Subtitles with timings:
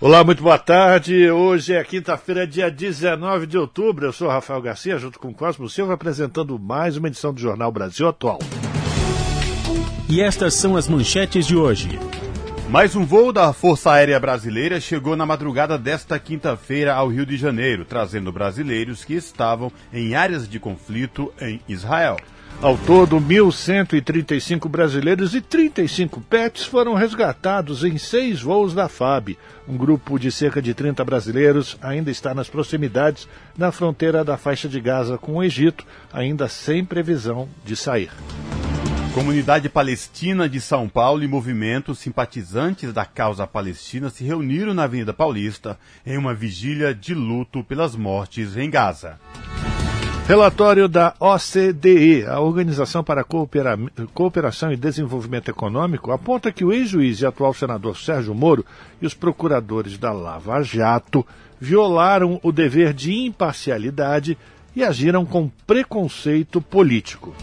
[0.00, 1.28] Olá, muito boa tarde.
[1.28, 4.06] Hoje é quinta-feira, dia 19 de outubro.
[4.06, 8.06] Eu sou Rafael Garcia, junto com Cosmo Silva, apresentando mais uma edição do Jornal Brasil
[8.06, 8.38] Atual.
[10.08, 11.98] E estas são as manchetes de hoje.
[12.70, 17.36] Mais um voo da Força Aérea Brasileira chegou na madrugada desta quinta-feira ao Rio de
[17.36, 22.18] Janeiro, trazendo brasileiros que estavam em áreas de conflito em Israel.
[22.60, 29.38] Ao todo, 1.135 brasileiros e 35 pets foram resgatados em seis voos da FAB.
[29.68, 34.68] Um grupo de cerca de 30 brasileiros ainda está nas proximidades, na fronteira da faixa
[34.68, 38.10] de Gaza com o Egito, ainda sem previsão de sair.
[39.14, 45.14] Comunidade Palestina de São Paulo e movimentos simpatizantes da causa palestina se reuniram na Avenida
[45.14, 49.16] Paulista em uma vigília de luto pelas mortes em Gaza.
[50.28, 53.78] Relatório da OCDE, a Organização para a Coopera
[54.12, 58.62] Cooperação e Desenvolvimento Econômico, aponta que o ex-juiz e atual senador Sérgio Moro
[59.00, 61.26] e os procuradores da Lava Jato
[61.58, 64.36] violaram o dever de imparcialidade
[64.76, 67.34] e agiram com preconceito político.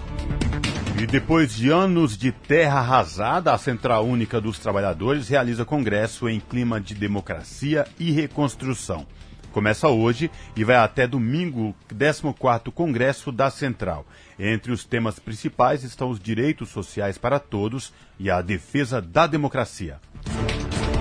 [1.02, 6.40] E depois de anos de terra arrasada, a Central Única dos Trabalhadores realiza congresso em
[6.40, 9.08] clima de democracia e reconstrução.
[9.56, 14.06] Começa hoje e vai até domingo, 14º Congresso da Central.
[14.38, 19.98] Entre os temas principais estão os direitos sociais para todos e a defesa da democracia.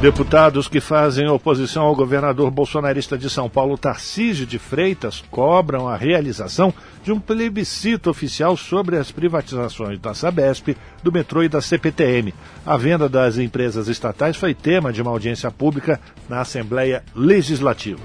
[0.05, 5.97] Deputados que fazem oposição ao governador bolsonarista de São Paulo, Tarcísio de Freitas, cobram a
[5.97, 12.35] realização de um plebiscito oficial sobre as privatizações da Sabesp, do metrô e da CPTM.
[12.67, 15.99] A venda das empresas estatais foi tema de uma audiência pública
[16.29, 18.03] na Assembleia Legislativa.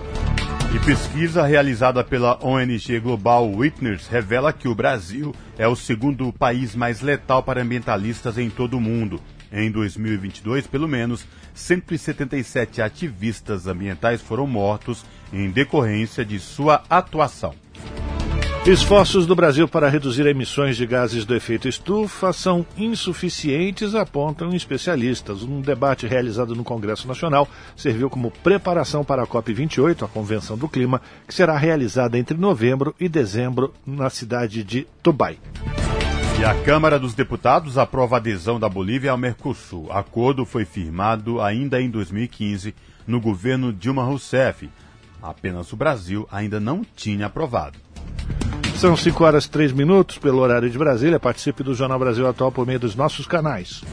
[0.73, 6.77] E pesquisa realizada pela ONG Global Witness revela que o Brasil é o segundo país
[6.77, 9.19] mais letal para ambientalistas em todo o mundo.
[9.51, 11.25] Em 2022, pelo menos
[11.59, 17.53] 177 ativistas ambientais foram mortos em decorrência de sua atuação.
[18.65, 25.43] Esforços do Brasil para reduzir emissões de gases do efeito estufa são insuficientes, apontam especialistas.
[25.43, 30.67] Um debate realizado no Congresso Nacional serviu como preparação para a COP28, a Convenção do
[30.67, 35.37] Clima, que será realizada entre novembro e dezembro na cidade de Dubai.
[36.39, 39.91] E a Câmara dos Deputados aprova a adesão da Bolívia ao Mercosul.
[39.91, 42.73] Acordo foi firmado ainda em 2015
[43.05, 44.69] no governo Dilma Rousseff.
[45.21, 47.77] Apenas o Brasil ainda não tinha aprovado.
[48.77, 51.19] São 5 horas e 3 minutos pelo horário de Brasília.
[51.19, 53.83] Participe do Jornal Brasil Atual por meio dos nossos canais.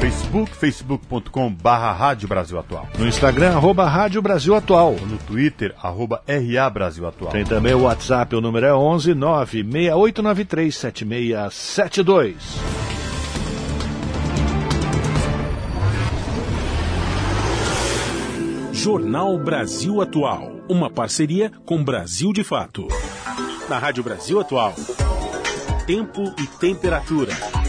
[0.00, 2.88] Facebook, facebook.com barra Rádio Brasil Atual.
[2.98, 4.96] No Instagram, arroba Rádio Brasil Atual.
[5.06, 7.30] No Twitter, arroba RA Brasil Atual.
[7.30, 12.34] Tem também o WhatsApp, o número é 11 96893 7672.
[18.72, 20.60] Jornal Brasil Atual.
[20.66, 22.88] Uma parceria com Brasil de Fato.
[23.68, 24.74] Na Rádio Brasil Atual.
[25.86, 27.59] Tempo e temperatura.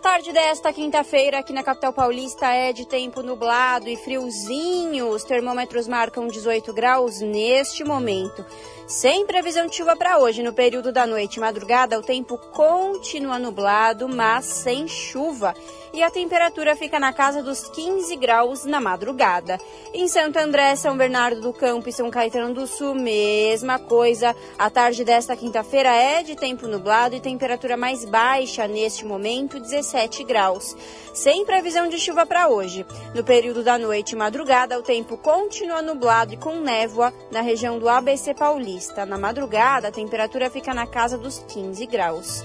[0.00, 5.10] A tarde desta quinta-feira aqui na capital paulista é de tempo nublado e friozinho.
[5.10, 8.42] Os termômetros marcam 18 graus neste momento.
[8.86, 13.38] Sem previsão de chuva para hoje, no período da noite e madrugada, o tempo continua
[13.38, 15.54] nublado, mas sem chuva.
[15.92, 19.58] E a temperatura fica na casa dos 15 graus na madrugada.
[19.92, 24.36] Em Santo André, São Bernardo do Campo e São Caetano do Sul, mesma coisa.
[24.56, 30.22] A tarde desta quinta-feira é de tempo nublado e temperatura mais baixa neste momento, 17
[30.22, 30.76] graus.
[31.12, 32.86] Sem previsão de chuva para hoje.
[33.12, 37.80] No período da noite e madrugada, o tempo continua nublado e com névoa na região
[37.80, 39.04] do ABC Paulista.
[39.04, 42.44] Na madrugada, a temperatura fica na casa dos 15 graus.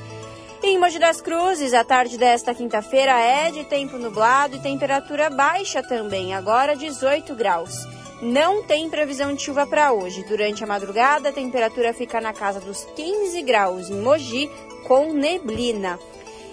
[0.67, 5.83] Em Mogi das Cruzes, a tarde desta quinta-feira é de tempo nublado e temperatura baixa
[5.83, 7.87] também, agora 18 graus.
[8.19, 10.23] Não tem previsão de chuva para hoje.
[10.23, 14.49] Durante a madrugada, a temperatura fica na casa dos 15 graus em Mogi,
[14.87, 15.99] com neblina.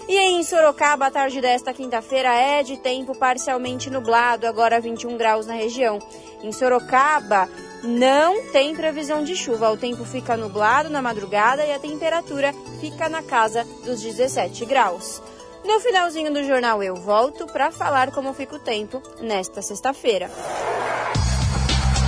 [0.07, 5.47] E em Sorocaba, a tarde desta quinta-feira é de tempo parcialmente nublado, agora 21 graus
[5.47, 5.97] na região.
[6.43, 7.49] Em Sorocaba,
[7.83, 9.69] não tem previsão de chuva.
[9.69, 15.21] O tempo fica nublado na madrugada e a temperatura fica na casa dos 17 graus.
[15.65, 20.29] No finalzinho do jornal eu volto para falar como fica o tempo nesta sexta-feira.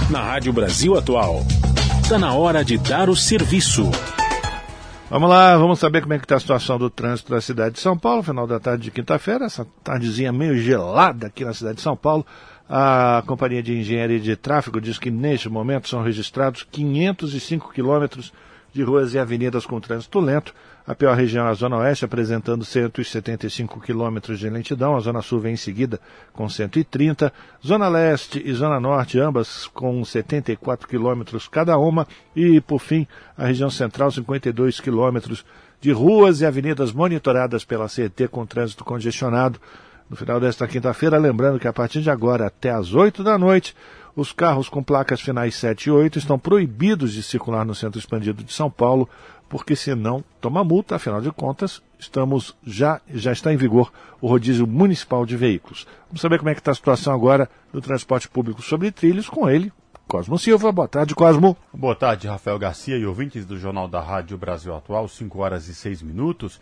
[0.09, 1.43] Na Rádio Brasil Atual.
[2.03, 3.89] Está na hora de dar o serviço.
[5.09, 7.81] Vamos lá, vamos saber como é que está a situação do trânsito da cidade de
[7.81, 11.81] São Paulo, final da tarde de quinta-feira, essa tardezinha meio gelada aqui na cidade de
[11.81, 12.25] São Paulo.
[12.67, 18.33] A Companhia de Engenharia de Tráfego diz que neste momento são registrados 505 quilômetros
[18.73, 20.53] de ruas e avenidas com trânsito lento.
[20.85, 24.95] A pior região é a Zona Oeste, apresentando 175 quilômetros de lentidão.
[24.95, 25.99] A Zona Sul vem em seguida
[26.33, 27.31] com 130.
[27.65, 32.05] Zona Leste e Zona Norte, ambas com 74 quilômetros cada uma.
[32.35, 33.07] E, por fim,
[33.37, 35.45] a região central, 52 quilômetros
[35.79, 39.59] de ruas e avenidas monitoradas pela CET com trânsito congestionado.
[40.09, 43.75] No final desta quinta-feira, lembrando que a partir de agora até às 8 da noite,
[44.15, 48.43] os carros com placas finais 7 e 8 estão proibidos de circular no centro expandido
[48.43, 49.09] de São Paulo
[49.49, 54.65] porque senão toma multa, afinal de contas, estamos já, já está em vigor o rodízio
[54.65, 55.87] municipal de veículos.
[56.07, 59.49] Vamos saber como é que está a situação agora do transporte público sobre trilhos com
[59.49, 59.71] ele,
[60.07, 60.71] Cosmo Silva.
[60.71, 61.57] Boa tarde, Cosmo.
[61.73, 65.75] Boa tarde, Rafael Garcia e ouvintes do Jornal da Rádio Brasil Atual, 5 horas e
[65.75, 66.59] 6 minutos.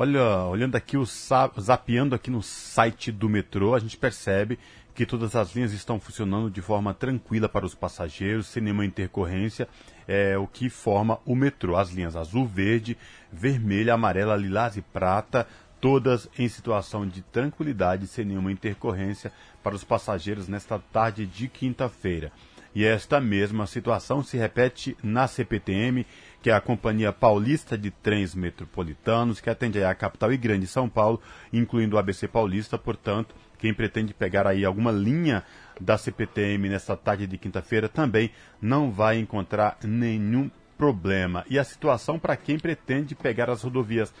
[0.00, 4.56] Olha, olhando aqui, o zapeando aqui no site do metrô, a gente percebe
[4.94, 9.66] que todas as linhas estão funcionando de forma tranquila para os passageiros, sem nenhuma intercorrência
[10.06, 11.76] é o que forma o metrô.
[11.76, 12.96] As linhas azul, verde,
[13.32, 15.48] vermelha, amarela, lilás e prata,
[15.80, 19.32] todas em situação de tranquilidade, sem nenhuma intercorrência
[19.64, 22.30] para os passageiros nesta tarde de quinta-feira.
[22.72, 26.06] E esta mesma situação se repete na CPTM,
[26.40, 30.88] que é a Companhia Paulista de Trens Metropolitanos, que atende a capital e grande São
[30.88, 31.20] Paulo,
[31.52, 35.42] incluindo o ABC Paulista, portanto, quem pretende pegar aí alguma linha
[35.80, 38.30] da CPTM nesta tarde de quinta-feira também
[38.60, 41.44] não vai encontrar nenhum problema.
[41.50, 44.14] E a situação para quem pretende pegar as rodovias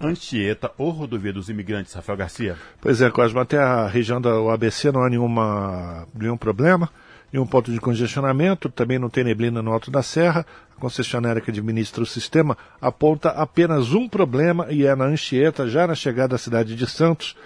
[0.00, 2.56] Anchieta ou Rodovia dos Imigrantes, Rafael Garcia?
[2.80, 6.90] Pois é, Cosmo, até a região do ABC não há nenhuma, nenhum problema,
[7.32, 10.44] nenhum ponto de congestionamento, também não tem neblina no Alto da Serra.
[10.76, 15.86] A concessionária que administra o sistema aponta apenas um problema e é na Anchieta, já
[15.86, 17.36] na chegada à cidade de Santos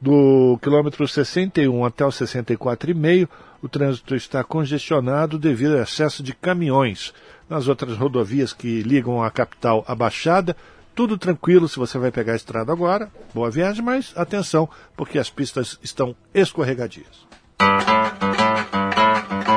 [0.00, 3.28] do quilômetro 61 até o 64,5,
[3.62, 7.14] o trânsito está congestionado devido ao excesso de caminhões.
[7.48, 10.56] Nas outras rodovias que ligam a capital à Baixada,
[10.94, 13.10] tudo tranquilo se você vai pegar a estrada agora.
[13.34, 17.26] Boa viagem, mas atenção, porque as pistas estão escorregadias.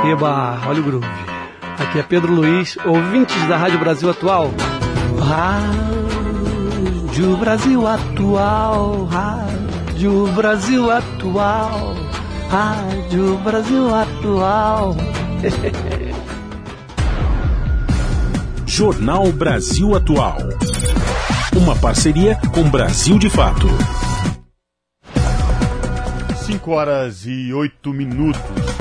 [0.05, 1.07] Eba, olha o groove.
[1.77, 4.51] Aqui é Pedro Luiz, ouvintes da Rádio Brasil Atual.
[5.19, 5.77] Rádio
[7.37, 9.69] Brasil Atual, Rádio
[9.99, 11.93] Rádio Brasil Atual.
[12.49, 14.95] Rádio Brasil Atual.
[18.65, 20.37] Jornal Brasil Atual.
[21.53, 23.67] Uma parceria com Brasil de Fato.
[26.45, 28.78] 5 horas e 8 minutos.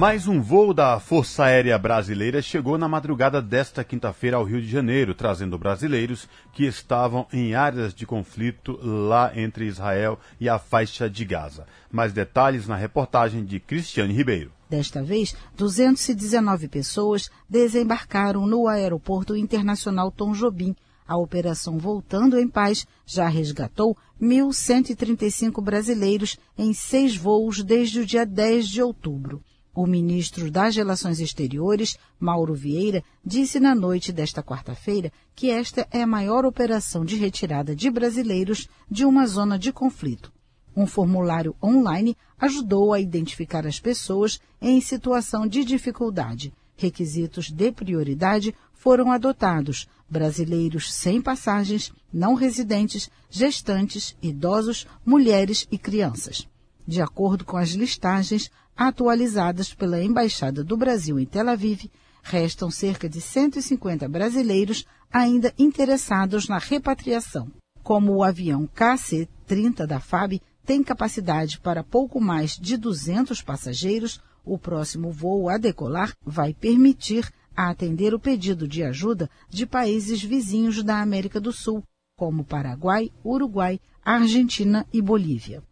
[0.00, 4.66] Mais um voo da Força Aérea Brasileira chegou na madrugada desta quinta-feira ao Rio de
[4.66, 11.10] Janeiro, trazendo brasileiros que estavam em áreas de conflito lá entre Israel e a faixa
[11.10, 11.66] de Gaza.
[11.92, 14.50] Mais detalhes na reportagem de Cristiane Ribeiro.
[14.70, 20.74] Desta vez, 219 pessoas desembarcaram no Aeroporto Internacional Tom Jobim.
[21.06, 28.24] A operação Voltando em Paz já resgatou 1.135 brasileiros em seis voos desde o dia
[28.24, 29.42] 10 de outubro.
[29.72, 36.02] O ministro das Relações Exteriores, Mauro Vieira, disse na noite desta quarta-feira que esta é
[36.02, 40.32] a maior operação de retirada de brasileiros de uma zona de conflito.
[40.76, 46.52] Um formulário online ajudou a identificar as pessoas em situação de dificuldade.
[46.76, 56.48] Requisitos de prioridade foram adotados: brasileiros sem passagens, não residentes, gestantes, idosos, mulheres e crianças.
[56.86, 61.90] De acordo com as listagens, atualizadas pela Embaixada do Brasil em Tel Aviv,
[62.22, 67.52] restam cerca de 150 brasileiros ainda interessados na repatriação.
[67.82, 74.56] Como o avião KC-30 da FAB tem capacidade para pouco mais de 200 passageiros, o
[74.56, 81.02] próximo voo a decolar vai permitir atender o pedido de ajuda de países vizinhos da
[81.02, 81.82] América do Sul,
[82.16, 85.62] como Paraguai, Uruguai, Argentina e Bolívia.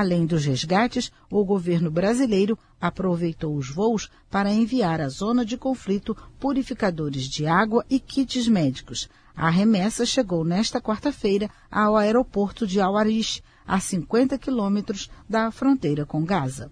[0.00, 6.16] Além dos resgates, o governo brasileiro aproveitou os voos para enviar à zona de conflito
[6.38, 9.08] purificadores de água e kits médicos.
[9.34, 16.24] A remessa chegou nesta quarta-feira ao aeroporto de Al-Arish, a 50 quilômetros da fronteira com
[16.24, 16.70] Gaza.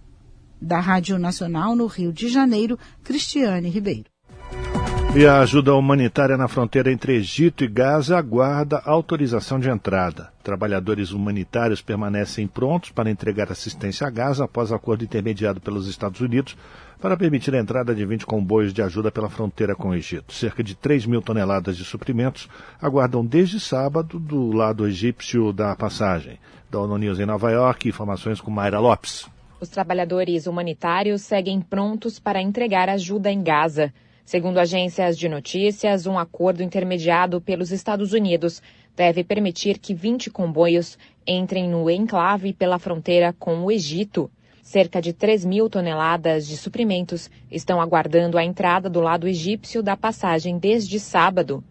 [0.63, 4.16] Da Rádio Nacional no Rio de Janeiro, Cristiane Ribeiro.
[5.17, 10.31] E a ajuda humanitária na fronteira entre Egito e Gaza aguarda autorização de entrada.
[10.43, 16.55] Trabalhadores humanitários permanecem prontos para entregar assistência a Gaza após acordo intermediado pelos Estados Unidos
[17.01, 20.35] para permitir a entrada de 20 comboios de ajuda pela fronteira com o Egito.
[20.35, 22.47] Cerca de 3 mil toneladas de suprimentos
[22.79, 26.39] aguardam desde sábado do lado egípcio da passagem.
[26.71, 29.27] Da ONU News em Nova York, informações com Mayra Lopes.
[29.59, 33.95] Os trabalhadores humanitários seguem prontos para entregar ajuda em Gaza.
[34.27, 38.61] Segundo agências de notícias, um acordo intermediado pelos Estados Unidos
[38.97, 44.29] deve permitir que 20 comboios entrem no enclave pela fronteira com o Egito.
[44.65, 49.97] Cerca de 3 mil toneladas de suprimentos estão aguardando a entrada do lado egípcio da
[49.97, 51.63] passagem desde sábado.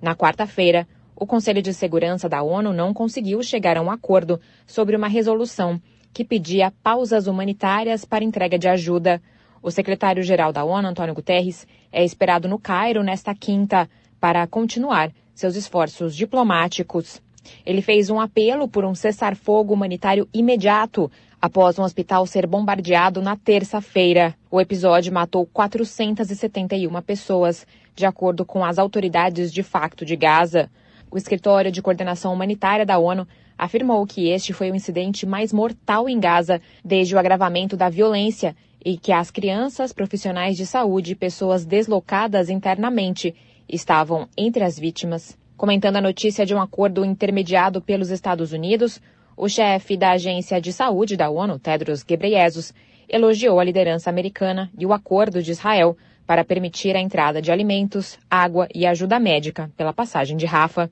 [0.00, 4.96] Na quarta-feira, o Conselho de Segurança da ONU não conseguiu chegar a um acordo sobre
[4.96, 5.80] uma resolução
[6.12, 9.22] que pedia pausas humanitárias para entrega de ajuda.
[9.62, 13.88] O secretário-geral da ONU, Antônio Guterres, é esperado no Cairo nesta quinta
[14.18, 17.22] para continuar seus esforços diplomáticos.
[17.64, 23.36] Ele fez um apelo por um cessar-fogo humanitário imediato após um hospital ser bombardeado na
[23.36, 24.34] terça-feira.
[24.50, 27.64] O episódio matou 471 pessoas,
[27.94, 30.68] de acordo com as autoridades de facto de Gaza.
[31.10, 33.26] O Escritório de Coordenação Humanitária da ONU
[33.56, 38.56] afirmou que este foi o incidente mais mortal em Gaza desde o agravamento da violência
[38.84, 43.34] e que as crianças, profissionais de saúde e pessoas deslocadas internamente
[43.68, 45.38] estavam entre as vítimas.
[45.56, 49.00] Comentando a notícia de um acordo intermediado pelos Estados Unidos,
[49.36, 52.74] o chefe da Agência de Saúde da ONU, Tedros Ghebreyesus,
[53.08, 55.96] elogiou a liderança americana e o acordo de Israel
[56.26, 60.90] para permitir a entrada de alimentos, água e ajuda médica pela passagem de Rafa.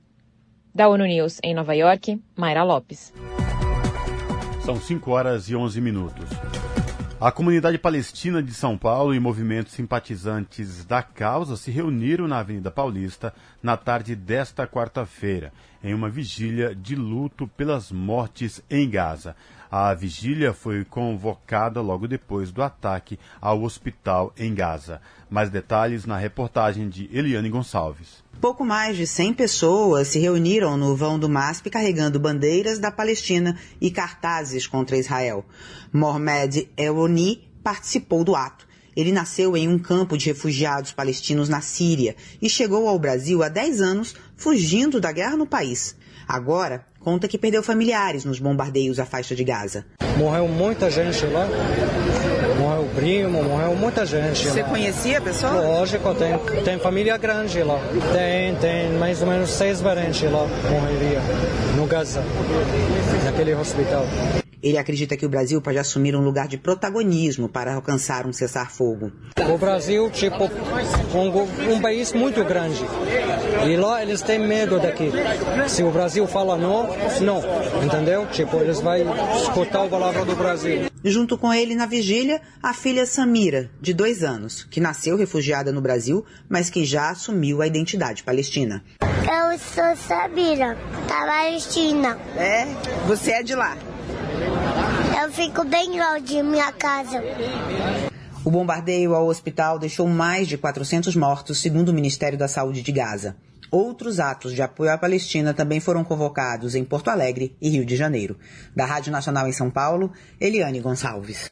[0.73, 3.13] Da ONU News em Nova York, Mayra Lopes.
[4.63, 6.29] São 5 horas e 11 minutos.
[7.23, 12.71] A comunidade palestina de São Paulo e movimentos simpatizantes da causa se reuniram na Avenida
[12.71, 19.35] Paulista na tarde desta quarta-feira, em uma vigília de luto pelas mortes em Gaza.
[19.71, 24.99] A vigília foi convocada logo depois do ataque ao hospital em Gaza.
[25.29, 28.21] Mais detalhes na reportagem de Eliane Gonçalves.
[28.41, 33.57] Pouco mais de 100 pessoas se reuniram no vão do MASP carregando bandeiras da Palestina
[33.79, 35.45] e cartazes contra Israel.
[35.93, 38.67] Mohamed Eloni participou do ato.
[38.93, 43.47] Ele nasceu em um campo de refugiados palestinos na Síria e chegou ao Brasil há
[43.47, 45.95] 10 anos fugindo da guerra no país.
[46.27, 49.85] Agora, conta que perdeu familiares nos bombardeios à faixa de Gaza.
[50.17, 51.47] Morreu muita gente lá.
[52.59, 54.47] Morreu primo, morreu muita gente.
[54.47, 54.69] Você lá.
[54.69, 55.53] conhecia a pessoa?
[55.53, 57.79] Lógico, tem, tem família grande lá.
[58.13, 61.19] Tem, tem mais ou menos seis parentes lá morreria
[61.75, 62.23] no Gaza,
[63.25, 64.05] naquele hospital.
[64.61, 69.11] Ele acredita que o Brasil pode assumir um lugar de protagonismo para alcançar um cessar-fogo.
[69.37, 70.43] O Brasil, tipo,
[71.15, 72.83] um, um, país muito grande.
[73.67, 75.11] E lá eles têm medo daqui.
[75.67, 76.89] Se o Brasil fala não,
[77.21, 77.41] não.
[77.83, 78.27] Entendeu?
[78.27, 78.95] Tipo, eles vão
[79.41, 80.91] escutar a palavra do Brasil.
[81.03, 85.81] Junto com ele na vigília, a filha Samira, de dois anos, que nasceu refugiada no
[85.81, 88.83] Brasil, mas que já assumiu a identidade palestina.
[89.01, 90.77] Eu sou Samira,
[91.07, 92.19] da Palestina.
[92.37, 92.65] É?
[93.07, 93.75] Você é de lá?
[95.21, 97.21] Eu fico bem longe de minha casa.
[98.43, 102.91] O bombardeio ao hospital deixou mais de 400 mortos, segundo o Ministério da Saúde de
[102.91, 103.35] Gaza.
[103.71, 107.95] Outros atos de apoio à Palestina também foram convocados em Porto Alegre e Rio de
[107.95, 108.37] Janeiro.
[108.75, 111.49] Da Rádio Nacional em São Paulo, Eliane Gonçalves.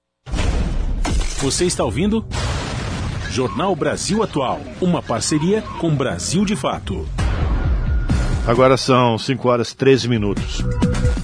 [1.38, 2.26] Você está ouvindo?
[3.30, 7.08] Jornal Brasil Atual, uma parceria com Brasil de Fato.
[8.48, 10.64] Agora são 5 horas e 13 minutos.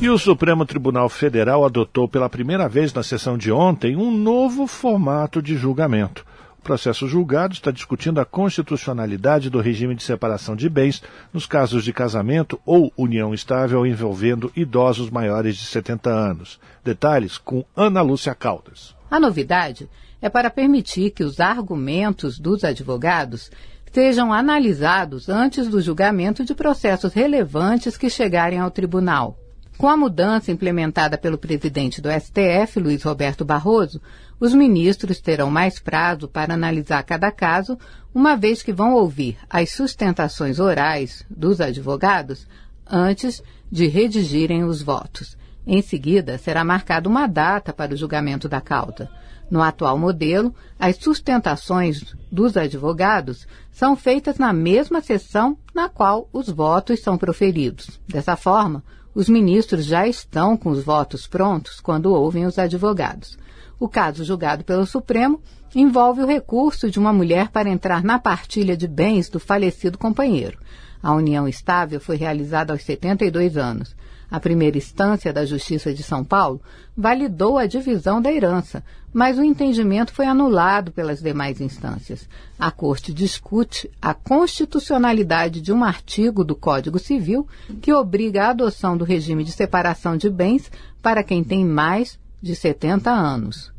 [0.01, 4.67] E o Supremo Tribunal Federal adotou pela primeira vez na sessão de ontem um novo
[4.67, 6.25] formato de julgamento.
[6.59, 11.01] O processo julgado está discutindo a constitucionalidade do regime de separação de bens
[11.33, 16.59] nos casos de casamento ou união estável envolvendo idosos maiores de 70 anos.
[16.83, 18.95] Detalhes com Ana Lúcia Caldas.
[19.09, 19.87] A novidade
[20.21, 23.51] é para permitir que os argumentos dos advogados
[23.95, 29.39] sejam analisados antes do julgamento de processos relevantes que chegarem ao tribunal.
[29.77, 34.01] Com a mudança implementada pelo presidente do STF, Luiz Roberto Barroso,
[34.37, 37.77] os ministros terão mais prazo para analisar cada caso,
[38.13, 42.45] uma vez que vão ouvir as sustentações orais dos advogados
[42.85, 45.37] antes de redigirem os votos.
[45.65, 49.09] Em seguida, será marcada uma data para o julgamento da causa.
[49.49, 56.49] No atual modelo, as sustentações dos advogados são feitas na mesma sessão na qual os
[56.49, 57.99] votos são proferidos.
[58.07, 58.83] Dessa forma,
[59.13, 63.37] os ministros já estão com os votos prontos quando ouvem os advogados.
[63.79, 65.41] O caso julgado pelo Supremo
[65.73, 70.57] envolve o recurso de uma mulher para entrar na partilha de bens do falecido companheiro.
[71.03, 73.95] A união estável foi realizada aos 72 anos.
[74.29, 76.61] A primeira instância da Justiça de São Paulo
[76.95, 82.27] validou a divisão da herança, mas o entendimento foi anulado pelas demais instâncias.
[82.59, 87.47] A Corte discute a constitucionalidade de um artigo do Código Civil
[87.81, 92.55] que obriga a adoção do regime de separação de bens para quem tem mais de
[92.55, 93.71] 70 anos.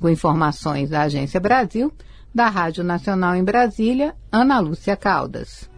[0.00, 1.92] Com informações da Agência Brasil,
[2.34, 5.70] da Rádio Nacional em Brasília, Ana Lúcia Caldas.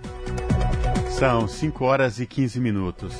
[1.11, 3.12] São 5 horas e 15 minutos.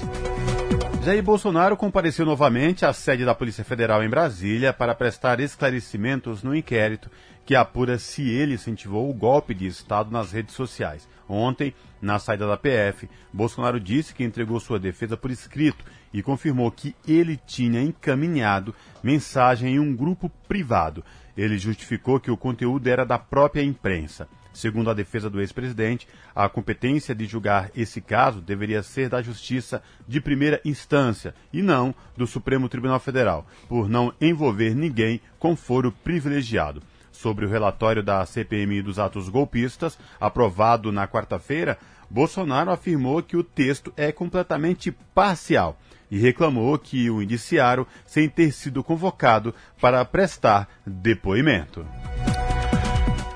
[1.06, 6.52] Jair Bolsonaro compareceu novamente à sede da Polícia Federal em Brasília para prestar esclarecimentos no
[6.52, 7.08] inquérito
[7.44, 11.08] que apura se ele incentivou o golpe de Estado nas redes sociais.
[11.28, 11.72] Ontem,
[12.02, 16.92] na saída da PF, Bolsonaro disse que entregou sua defesa por escrito e confirmou que
[17.06, 21.04] ele tinha encaminhado mensagem em um grupo privado.
[21.36, 24.26] Ele justificou que o conteúdo era da própria imprensa.
[24.56, 29.82] Segundo a defesa do ex-presidente, a competência de julgar esse caso deveria ser da Justiça
[30.08, 35.92] de primeira instância e não do Supremo Tribunal Federal, por não envolver ninguém com foro
[35.92, 36.82] privilegiado.
[37.12, 43.44] Sobre o relatório da CPMI dos atos golpistas, aprovado na quarta-feira, Bolsonaro afirmou que o
[43.44, 45.78] texto é completamente parcial
[46.10, 51.84] e reclamou que o indiciaram sem ter sido convocado para prestar depoimento.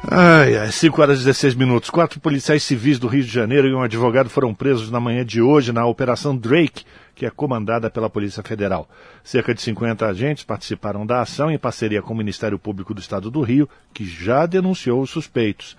[0.09, 1.91] Ai, ai, 5 horas e 16 minutos.
[1.91, 5.43] Quatro policiais civis do Rio de Janeiro e um advogado foram presos na manhã de
[5.43, 8.89] hoje na Operação Drake, que é comandada pela Polícia Federal.
[9.23, 13.31] Cerca de 50 agentes participaram da ação em parceria com o Ministério Público do Estado
[13.31, 15.77] do Rio, que já denunciou os suspeitos.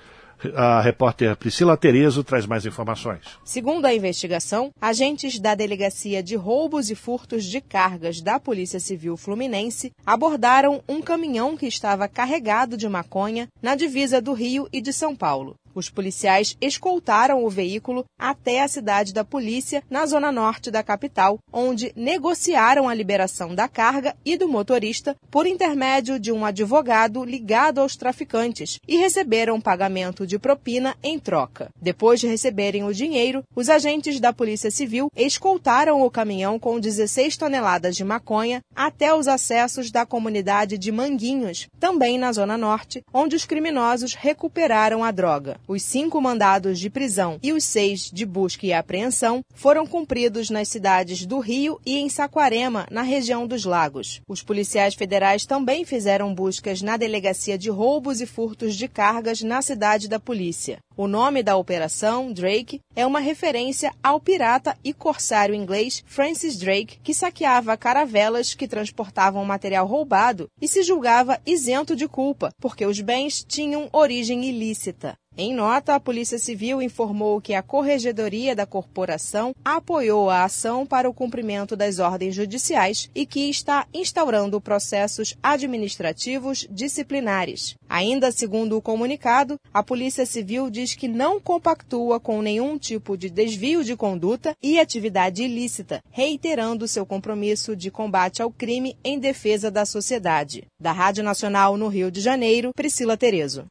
[0.55, 3.21] A repórter Priscila Terezo traz mais informações.
[3.43, 9.15] Segundo a investigação, agentes da Delegacia de Roubos e Furtos de Cargas da Polícia Civil
[9.17, 14.91] Fluminense abordaram um caminhão que estava carregado de maconha na divisa do Rio e de
[14.91, 15.55] São Paulo.
[15.73, 21.39] Os policiais escoltaram o veículo até a cidade da polícia, na zona norte da capital,
[21.51, 27.79] onde negociaram a liberação da carga e do motorista por intermédio de um advogado ligado
[27.79, 31.69] aos traficantes e receberam pagamento de propina em troca.
[31.81, 37.37] Depois de receberem o dinheiro, os agentes da Polícia Civil escoltaram o caminhão com 16
[37.37, 43.35] toneladas de maconha até os acessos da comunidade de Manguinhos, também na zona norte, onde
[43.35, 45.59] os criminosos recuperaram a droga.
[45.67, 50.67] Os cinco mandados de prisão e os seis de busca e apreensão foram cumpridos nas
[50.67, 54.21] cidades do Rio e em Saquarema, na região dos Lagos.
[54.27, 59.61] Os policiais federais também fizeram buscas na Delegacia de Roubos e Furtos de Cargas na
[59.61, 60.79] cidade da polícia.
[60.97, 66.99] O nome da operação, Drake, é uma referência ao pirata e corsário inglês Francis Drake,
[67.01, 72.99] que saqueava caravelas que transportavam material roubado e se julgava isento de culpa, porque os
[72.99, 75.15] bens tinham origem ilícita.
[75.37, 81.09] Em nota, a Polícia Civil informou que a Corregedoria da Corporação apoiou a ação para
[81.09, 87.75] o cumprimento das ordens judiciais e que está instaurando processos administrativos disciplinares.
[87.87, 93.29] Ainda segundo o comunicado, a Polícia Civil diz que não compactua com nenhum tipo de
[93.29, 99.71] desvio de conduta e atividade ilícita, reiterando seu compromisso de combate ao crime em defesa
[99.71, 100.67] da sociedade.
[100.77, 103.65] Da Rádio Nacional no Rio de Janeiro, Priscila Terezo.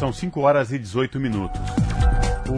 [0.00, 1.60] São 5 horas e 18 minutos.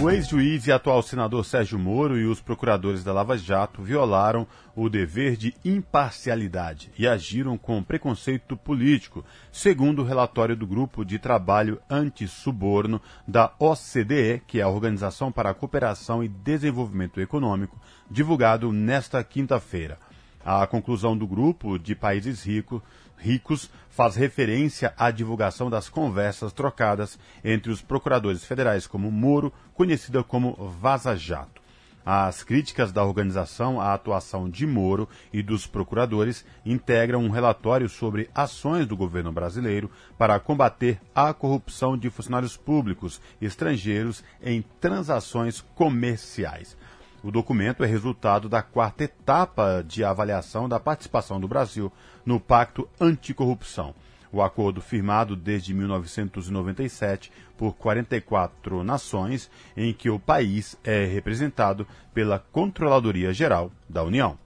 [0.00, 4.88] O ex-juiz e atual senador Sérgio Moro e os procuradores da Lava Jato violaram o
[4.88, 11.80] dever de imparcialidade e agiram com preconceito político, segundo o relatório do Grupo de Trabalho
[11.90, 17.76] Anti-Suborno da OCDE, que é a Organização para a Cooperação e Desenvolvimento Econômico,
[18.08, 19.98] divulgado nesta quinta-feira.
[20.44, 22.82] A conclusão do grupo de países ricos
[23.16, 30.22] ricos faz referência à divulgação das conversas trocadas entre os procuradores federais como Moro, conhecida
[30.22, 31.62] como Vaza Jato.
[32.04, 38.28] As críticas da organização à atuação de Moro e dos procuradores integram um relatório sobre
[38.34, 46.76] ações do governo brasileiro para combater a corrupção de funcionários públicos estrangeiros em transações comerciais.
[47.22, 51.92] O documento é resultado da quarta etapa de avaliação da participação do Brasil
[52.26, 53.94] no Pacto Anticorrupção.
[54.32, 62.40] O acordo firmado desde 1997 por 44 nações, em que o país é representado pela
[62.40, 64.36] Controladoria Geral da União.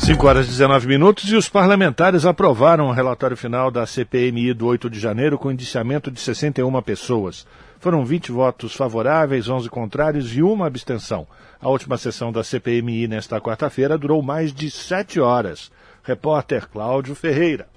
[0.00, 4.66] 5 horas e 19 minutos e os parlamentares aprovaram o relatório final da CPMI do
[4.66, 7.46] 8 de janeiro com indiciamento de 61 pessoas.
[7.82, 11.26] Foram 20 votos favoráveis, 11 contrários e uma abstenção.
[11.60, 15.68] A última sessão da CPMI nesta quarta-feira durou mais de sete horas.
[16.00, 17.68] Repórter Cláudio Ferreira.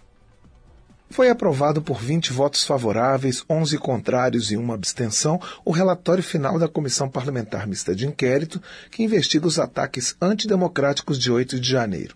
[1.10, 6.68] Foi aprovado por 20 votos favoráveis, 11 contrários e uma abstenção o relatório final da
[6.68, 12.16] Comissão Parlamentar Mista de Inquérito, que investiga os ataques antidemocráticos de 8 de janeiro.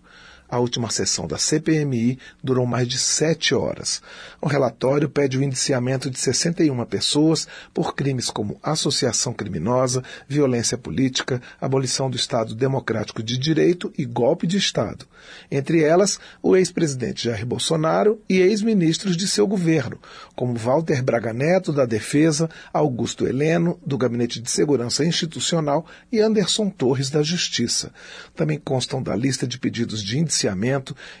[0.50, 4.02] A última sessão da CPMI durou mais de sete horas.
[4.40, 11.40] O relatório pede o indiciamento de 61 pessoas por crimes como associação criminosa, violência política,
[11.60, 15.06] abolição do Estado Democrático de Direito e golpe de Estado.
[15.48, 20.00] Entre elas, o ex-presidente Jair Bolsonaro e ex-ministros de seu governo,
[20.34, 26.68] como Walter Braga Neto, da Defesa, Augusto Heleno, do Gabinete de Segurança Institucional e Anderson
[26.70, 27.92] Torres, da Justiça.
[28.34, 30.39] Também constam da lista de pedidos de indiciamento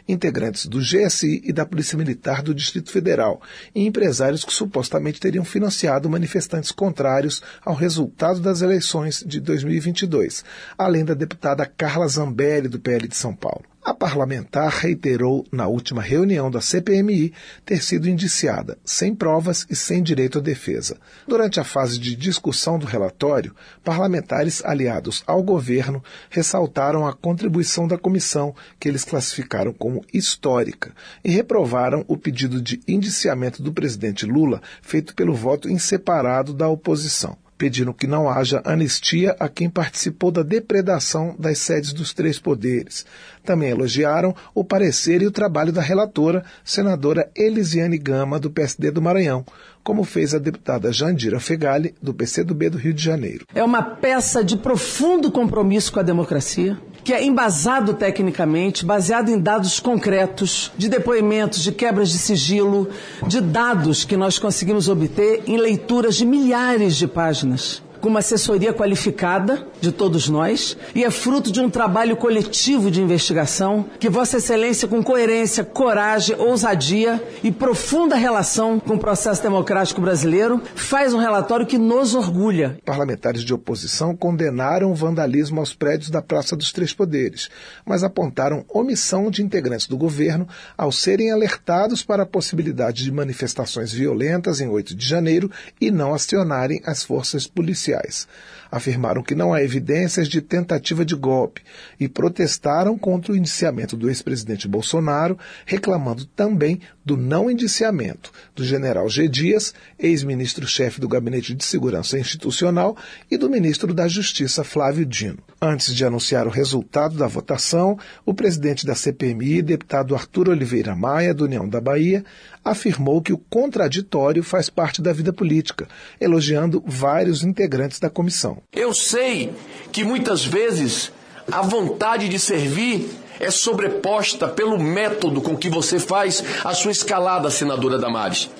[0.08, 3.40] integrantes do GSI e da Polícia Militar do Distrito Federal
[3.74, 10.44] e empresários que supostamente teriam financiado manifestantes contrários ao resultado das eleições de 2022,
[10.76, 13.64] além da deputada Carla Zambelli, do PL de São Paulo.
[13.90, 17.32] A parlamentar reiterou na última reunião da CPMI
[17.66, 20.96] ter sido indiciada, sem provas e sem direito à defesa.
[21.26, 27.98] Durante a fase de discussão do relatório, parlamentares aliados ao governo ressaltaram a contribuição da
[27.98, 34.62] comissão, que eles classificaram como histórica, e reprovaram o pedido de indiciamento do presidente Lula
[34.80, 40.30] feito pelo voto em separado da oposição pediram que não haja anistia a quem participou
[40.30, 43.04] da depredação das sedes dos três poderes.
[43.44, 49.02] Também elogiaram o parecer e o trabalho da relatora, senadora Elisiane Gama, do PSD do
[49.02, 49.44] Maranhão,
[49.84, 53.44] como fez a deputada Jandira Fegali, do PCdoB do Rio de Janeiro.
[53.54, 59.38] É uma peça de profundo compromisso com a democracia, que é embasado tecnicamente, baseado em
[59.38, 62.88] dados concretos, de depoimentos, de quebras de sigilo,
[63.26, 68.72] de dados que nós conseguimos obter em leituras de milhares de páginas com uma assessoria
[68.72, 74.38] qualificada de todos nós e é fruto de um trabalho coletivo de investigação que Vossa
[74.38, 81.18] Excelência, com coerência, coragem, ousadia e profunda relação com o processo democrático brasileiro, faz um
[81.18, 82.78] relatório que nos orgulha.
[82.84, 87.48] Parlamentares de oposição condenaram o vandalismo aos prédios da Praça dos Três Poderes,
[87.84, 93.92] mas apontaram omissão de integrantes do governo ao serem alertados para a possibilidade de manifestações
[93.92, 98.26] violentas em 8 de janeiro e não acionarem as forças policiais policiais.
[98.70, 101.62] Afirmaram que não há evidências de tentativa de golpe
[101.98, 109.08] e protestaram contra o indiciamento do ex-presidente Bolsonaro, reclamando também do não indiciamento do general
[109.08, 109.26] G.
[109.26, 112.96] Dias, ex-ministro-chefe do Gabinete de Segurança Institucional,
[113.30, 115.38] e do ministro da Justiça, Flávio Dino.
[115.60, 121.34] Antes de anunciar o resultado da votação, o presidente da CPMI, deputado Arthur Oliveira Maia,
[121.34, 122.24] do União da Bahia,
[122.64, 125.88] afirmou que o contraditório faz parte da vida política,
[126.20, 128.59] elogiando vários integrantes da comissão.
[128.72, 129.52] Eu sei
[129.92, 131.12] que muitas vezes
[131.50, 133.08] a vontade de servir
[133.40, 138.50] é sobreposta pelo método com que você faz a sua escalada, senadora Damares.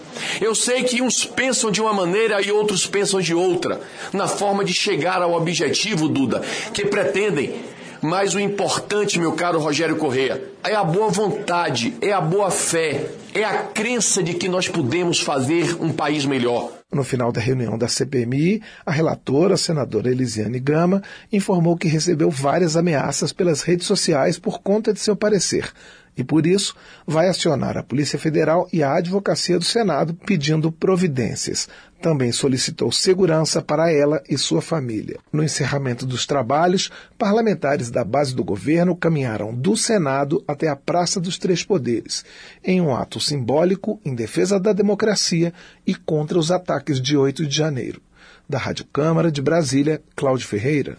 [0.40, 3.80] Eu sei que uns pensam de uma maneira e outros pensam de outra,
[4.12, 7.70] na forma de chegar ao objetivo, Duda, que pretendem
[8.02, 13.10] mas o importante, meu caro Rogério Correia, é a boa vontade, é a boa fé,
[13.34, 16.79] é a crença de que nós podemos fazer um país melhor.
[16.92, 22.31] No final da reunião da CPMI, a relatora, a senadora Elisiane Gama, informou que recebeu
[22.31, 25.72] várias ameaças pelas redes sociais por conta de seu parecer
[26.16, 26.75] e, por isso,
[27.07, 31.68] vai acionar a Polícia Federal e a Advocacia do Senado pedindo providências.
[32.01, 35.18] Também solicitou segurança para ela e sua família.
[35.33, 41.20] No encerramento dos trabalhos, parlamentares da base do governo caminharam do Senado até a Praça
[41.20, 42.25] dos Três Poderes,
[42.64, 45.53] em um ato simbólico em defesa da democracia
[45.87, 48.01] e contra os ataques de 8 de janeiro.
[48.49, 50.96] Da Rádio Câmara de Brasília, Cláudio Ferreira.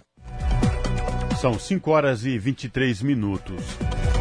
[1.41, 3.63] São 5 horas e 23 minutos.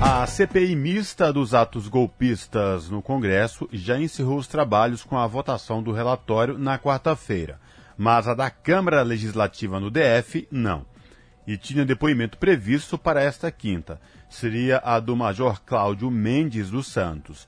[0.02, 5.82] A CPI mista dos atos golpistas no Congresso já encerrou os trabalhos com a votação
[5.82, 7.60] do relatório na quarta-feira,
[7.98, 10.86] mas a da Câmara Legislativa no DF não.
[11.46, 14.00] E tinha depoimento previsto para esta quinta.
[14.30, 17.46] Seria a do Major Cláudio Mendes dos Santos.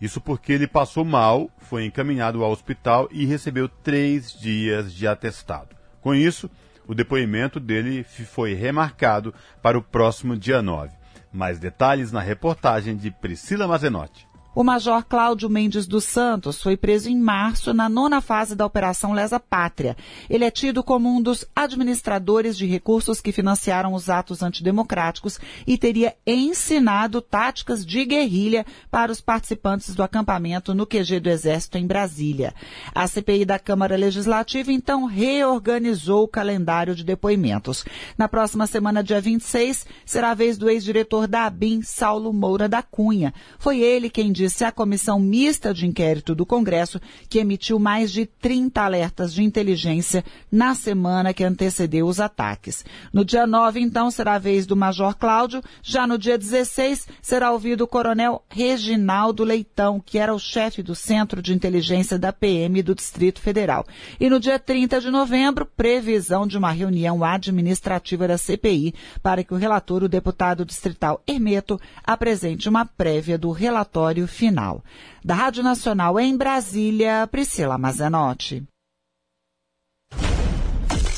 [0.00, 5.76] Isso porque ele passou mal, foi encaminhado ao hospital e recebeu três dias de atestado.
[6.00, 6.50] Com isso,
[6.84, 11.01] o depoimento dele foi remarcado para o próximo dia 9.
[11.32, 14.31] Mais detalhes na reportagem de Priscila Mazenotti.
[14.54, 19.14] O Major Cláudio Mendes dos Santos foi preso em março na nona fase da Operação
[19.14, 19.96] Lesa Pátria.
[20.28, 25.78] Ele é tido como um dos administradores de recursos que financiaram os atos antidemocráticos e
[25.78, 31.86] teria ensinado táticas de guerrilha para os participantes do acampamento no QG do Exército em
[31.86, 32.52] Brasília.
[32.94, 37.86] A CPI da Câmara Legislativa então reorganizou o calendário de depoimentos.
[38.18, 42.82] Na próxima semana, dia 26, será a vez do ex-diretor da ABIN, Saulo Moura da
[42.82, 43.32] Cunha.
[43.58, 48.26] Foi ele quem disse à comissão mista de inquérito do Congresso, que emitiu mais de
[48.26, 52.84] 30 alertas de inteligência na semana que antecedeu os ataques.
[53.12, 55.62] No dia 9, então, será a vez do Major Cláudio.
[55.80, 60.96] Já no dia 16, será ouvido o Coronel Reginaldo Leitão, que era o chefe do
[60.96, 63.86] Centro de Inteligência da PM do Distrito Federal.
[64.18, 69.54] E no dia 30 de novembro, previsão de uma reunião administrativa da CPI para que
[69.54, 74.82] o relator, o deputado distrital Hermeto, apresente uma prévia do relatório final.
[75.24, 78.64] Da Rádio Nacional em Brasília, Priscila Mazenotti.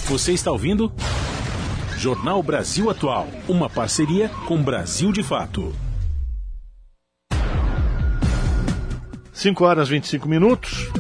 [0.07, 0.92] Você está ouvindo?
[1.96, 5.74] Jornal Brasil Atual, uma parceria com Brasil de Fato.
[9.33, 10.90] 5 horas 25 minutos.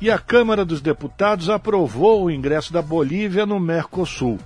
[0.00, 4.38] E a Câmara dos Deputados aprovou o ingresso da Bolívia no Mercosul.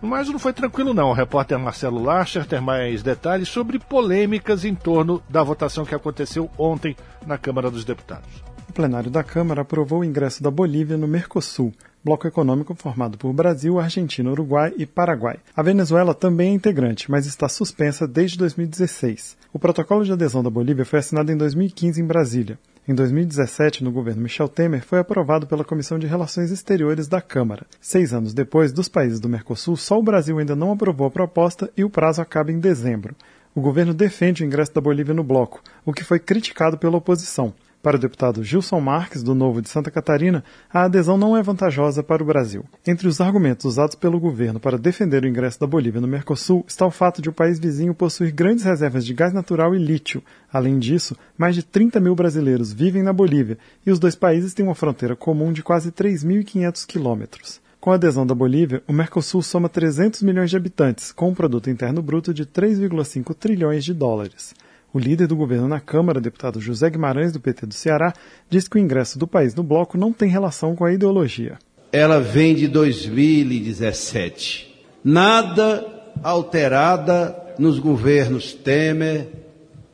[0.00, 1.10] Mas não foi tranquilo não.
[1.10, 6.48] O repórter Marcelo Larcher tem mais detalhes sobre polêmicas em torno da votação que aconteceu
[6.56, 8.42] ontem na Câmara dos Deputados.
[8.68, 11.72] O plenário da Câmara aprovou o ingresso da Bolívia no Mercosul,
[12.04, 15.38] bloco econômico formado por Brasil, Argentina, Uruguai e Paraguai.
[15.56, 19.36] A Venezuela também é integrante, mas está suspensa desde 2016.
[19.52, 22.58] O protocolo de adesão da Bolívia foi assinado em 2015 em Brasília.
[22.88, 27.66] Em 2017, no governo Michel Temer, foi aprovado pela Comissão de Relações Exteriores da Câmara.
[27.78, 31.70] Seis anos depois, dos países do Mercosul, só o Brasil ainda não aprovou a proposta
[31.76, 33.14] e o prazo acaba em dezembro.
[33.54, 37.52] O governo defende o ingresso da Bolívia no bloco, o que foi criticado pela oposição.
[37.80, 42.02] Para o deputado Gilson Marques, do Novo de Santa Catarina, a adesão não é vantajosa
[42.02, 42.64] para o Brasil.
[42.84, 46.84] Entre os argumentos usados pelo governo para defender o ingresso da Bolívia no Mercosul está
[46.84, 50.24] o fato de o país vizinho possuir grandes reservas de gás natural e lítio.
[50.52, 54.66] Além disso, mais de 30 mil brasileiros vivem na Bolívia e os dois países têm
[54.66, 57.60] uma fronteira comum de quase 3.500 quilômetros.
[57.80, 61.70] Com a adesão da Bolívia, o Mercosul soma 300 milhões de habitantes, com um produto
[61.70, 64.52] interno bruto de 3,5 trilhões de dólares.
[64.92, 68.14] O líder do governo na Câmara, deputado José Guimarães, do PT do Ceará,
[68.48, 71.58] diz que o ingresso do país no bloco não tem relação com a ideologia.
[71.92, 74.82] Ela vem de 2017.
[75.04, 75.86] Nada
[76.22, 79.28] alterada nos governos Temer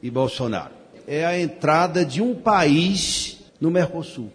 [0.01, 0.71] e Bolsonaro.
[1.09, 4.31] É a entrada de um país no Mercosul.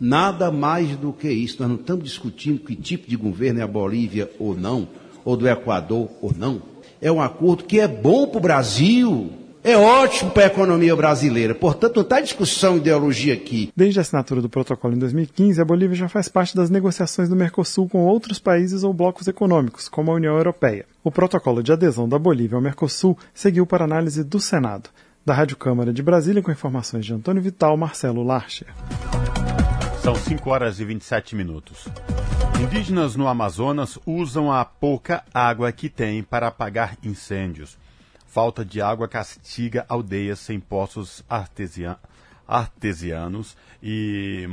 [0.00, 1.58] Nada mais do que isso.
[1.60, 4.88] Nós não estamos discutindo que tipo de governo é a Bolívia ou não,
[5.24, 6.60] ou do Equador ou não.
[7.00, 11.54] É um acordo que é bom para o Brasil é ótimo para a economia brasileira.
[11.54, 13.72] Portanto, não está discussão ideologia aqui.
[13.76, 17.36] Desde a assinatura do protocolo em 2015, a Bolívia já faz parte das negociações do
[17.36, 20.86] Mercosul com outros países ou blocos econômicos, como a União Europeia.
[21.02, 24.90] O protocolo de adesão da Bolívia ao Mercosul seguiu para análise do Senado.
[25.24, 28.68] Da Rádio Câmara de Brasília, com informações de Antônio Vital, Marcelo Larcher.
[30.02, 31.86] São 5 horas e 27 minutos.
[32.62, 37.76] Indígenas no Amazonas usam a pouca água que têm para apagar incêndios.
[38.28, 41.24] Falta de água castiga aldeias sem poços
[42.46, 44.46] artesianos e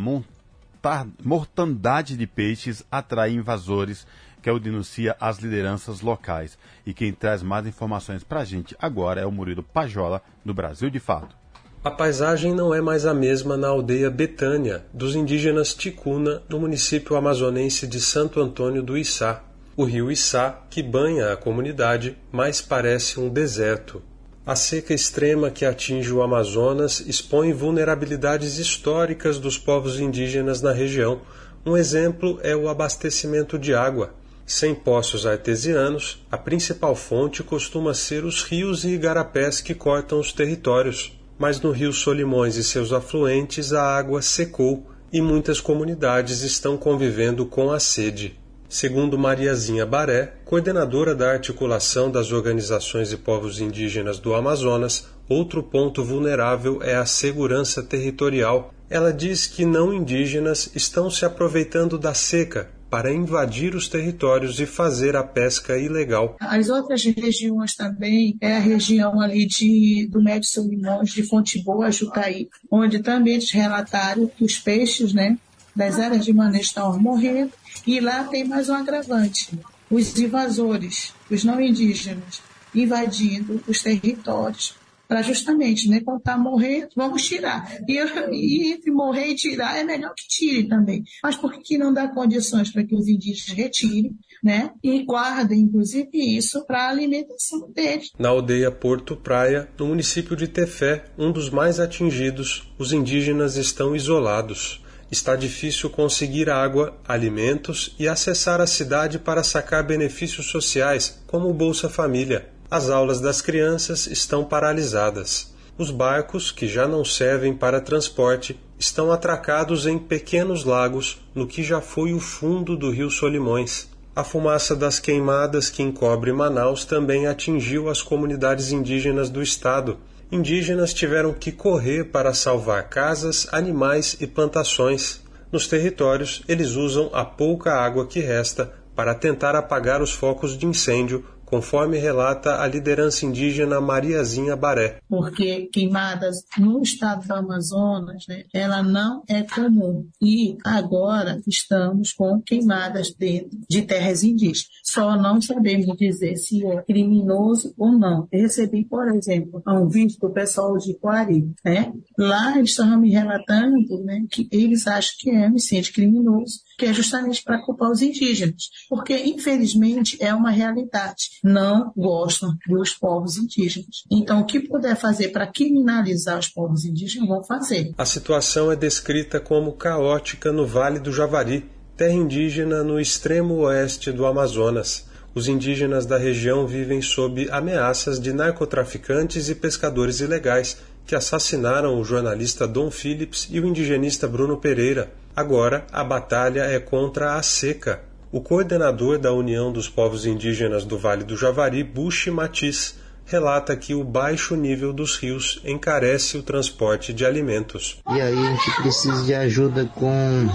[1.22, 4.08] mortandade de peixes atrai invasores,
[4.42, 6.58] que é o denuncia as lideranças locais.
[6.86, 10.90] E quem traz mais informações para a gente agora é o Murilo Pajola, do Brasil
[10.90, 11.36] de Fato.
[11.84, 17.18] A paisagem não é mais a mesma na aldeia Betânia, dos indígenas Ticuna, do município
[17.18, 19.44] amazonense de Santo Antônio do Içá,
[19.78, 24.02] o rio Içá, que banha a comunidade, mais parece um deserto.
[24.46, 31.20] A seca extrema que atinge o Amazonas expõe vulnerabilidades históricas dos povos indígenas na região.
[31.66, 34.14] Um exemplo é o abastecimento de água.
[34.46, 40.32] Sem poços artesianos, a principal fonte costuma ser os rios e igarapés que cortam os
[40.32, 41.20] territórios.
[41.38, 47.46] Mas no rio Solimões e seus afluentes a água secou e muitas comunidades estão convivendo
[47.46, 48.40] com a sede.
[48.76, 56.04] Segundo Mariazinha Baré, coordenadora da articulação das organizações e povos indígenas do Amazonas, outro ponto
[56.04, 58.74] vulnerável é a segurança territorial.
[58.90, 64.66] Ela diz que não indígenas estão se aproveitando da seca para invadir os territórios e
[64.66, 66.36] fazer a pesca ilegal.
[66.42, 71.64] As outras regiões também é a região ali de, do Médio São Limões, de Fonte
[71.64, 75.38] Boa, Jutaí, onde também eles relataram que os peixes né,
[75.74, 77.54] das áreas de manejo estavam morrendo
[77.86, 79.58] e lá tem mais um agravante:
[79.90, 82.42] os invasores, os não indígenas,
[82.74, 84.76] invadindo os territórios
[85.08, 87.78] para justamente, né, quando está morrendo, vamos tirar.
[87.88, 87.94] E,
[88.32, 91.04] e, entre morrer e tirar é melhor que tire também.
[91.22, 96.10] Mas por que não dá condições para que os indígenas retirem, né, e guardem, inclusive,
[96.14, 98.12] isso para a alimentação deles?
[98.18, 103.96] Na aldeia Porto Praia, no município de Tefé, um dos mais atingidos, os indígenas estão
[103.96, 111.50] isolados está difícil conseguir água, alimentos e acessar a cidade para sacar benefícios sociais, como
[111.50, 112.50] o Bolsa Família.
[112.70, 115.54] As aulas das crianças estão paralisadas.
[115.78, 121.64] Os barcos, que já não servem para transporte, estão atracados em pequenos lagos no que
[121.64, 123.90] já foi o fundo do rio Solimões.
[124.16, 129.98] A fumaça das queimadas que encobre Manaus também atingiu as comunidades indígenas do estado.
[130.32, 135.22] Indígenas tiveram que correr para salvar casas, animais e plantações.
[135.52, 140.66] Nos territórios, eles usam a pouca água que resta para tentar apagar os focos de
[140.66, 145.00] incêndio conforme relata a liderança indígena Mariazinha Baré.
[145.08, 150.08] Porque queimadas no estado do Amazonas, né, ela não é comum.
[150.22, 154.68] E agora estamos com queimadas dentro de terras indígenas.
[154.84, 158.28] Só não sabemos dizer se é criminoso ou não.
[158.32, 161.50] Eu recebi, por exemplo, um vídeo do pessoal de Coari.
[161.64, 161.92] Né?
[162.18, 166.86] Lá eles estavam me relatando né, que eles acham que é um incêndio criminoso, que
[166.86, 168.70] é justamente para culpar os indígenas.
[168.90, 174.04] Porque, infelizmente, é uma realidade não gostam dos povos indígenas.
[174.12, 177.94] Então, o que puder fazer para criminalizar os povos indígenas, vão fazer.
[177.98, 184.12] A situação é descrita como caótica no Vale do Javari, terra indígena no extremo oeste
[184.12, 185.06] do Amazonas.
[185.34, 192.04] Os indígenas da região vivem sob ameaças de narcotraficantes e pescadores ilegais que assassinaram o
[192.04, 195.12] jornalista Dom Phillips e o indigenista Bruno Pereira.
[195.36, 200.98] Agora, a batalha é contra a seca, o coordenador da União dos Povos Indígenas do
[200.98, 207.14] Vale do Javari, Bushi Matiz, relata que o baixo nível dos rios encarece o transporte
[207.14, 208.02] de alimentos.
[208.10, 210.50] E aí a gente precisa de ajuda com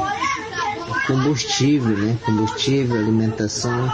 [1.07, 2.19] combustível, né?
[2.25, 3.91] Combustível, alimentação,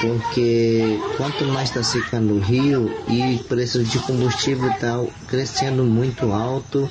[0.00, 6.32] porque quanto mais está secando o rio e o preço de combustível está crescendo muito
[6.32, 6.88] alto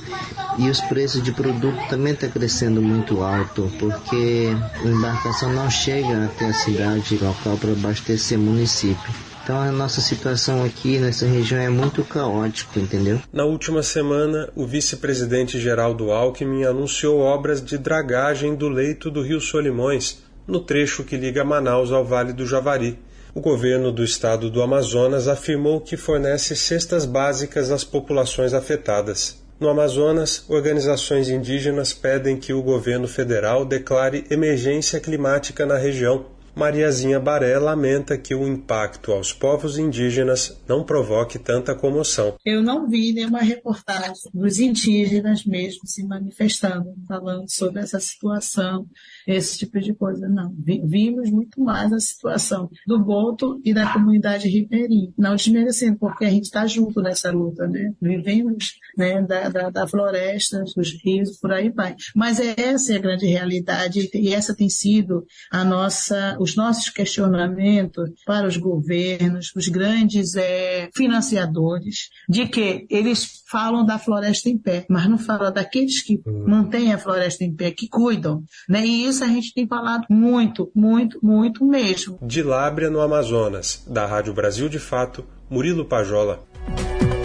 [0.57, 4.49] e os preços de produto também estão tá crescendo muito alto, porque
[4.83, 9.27] a embarcação não chega até a cidade local para abastecer município.
[9.43, 13.21] Então a nossa situação aqui nessa região é muito caótica, entendeu?
[13.31, 19.39] Na última semana, o vice-presidente Geraldo Alckmin anunciou obras de dragagem do leito do Rio
[19.39, 22.97] Solimões, no trecho que liga Manaus ao Vale do Javari.
[23.35, 29.43] O governo do estado do Amazonas afirmou que fornece cestas básicas às populações afetadas.
[29.59, 36.25] No Amazonas, organizações indígenas pedem que o governo federal declare emergência climática na região.
[36.55, 42.35] Mariazinha Baré lamenta que o impacto aos povos indígenas não provoque tanta comoção.
[42.43, 48.87] Eu não vi nenhuma reportagem dos indígenas mesmo se manifestando, falando sobre essa situação
[49.27, 50.27] esse tipo de coisa.
[50.29, 50.55] Não.
[50.57, 55.11] Vimos muito mais a situação do Boto e da comunidade ribeirinha.
[55.17, 57.93] Não desmerecendo, porque a gente está junto nessa luta, né?
[58.01, 61.95] Vivemos né, da, da, da, floresta, dos rios, por aí vai.
[62.15, 68.09] Mas essa é a grande realidade e essa tem sido a nossa, os nossos questionamentos
[68.25, 74.85] para os governos, os grandes é, financiadores, de que eles falam da floresta em pé,
[74.89, 78.43] mas não falam daqueles que mantêm a floresta em pé, que cuidam.
[78.69, 78.85] Né?
[78.85, 82.17] E isso a gente tem falado muito, muito, muito mesmo.
[82.21, 86.39] De Lábrea, no Amazonas, da Rádio Brasil de Fato, Murilo Pajola.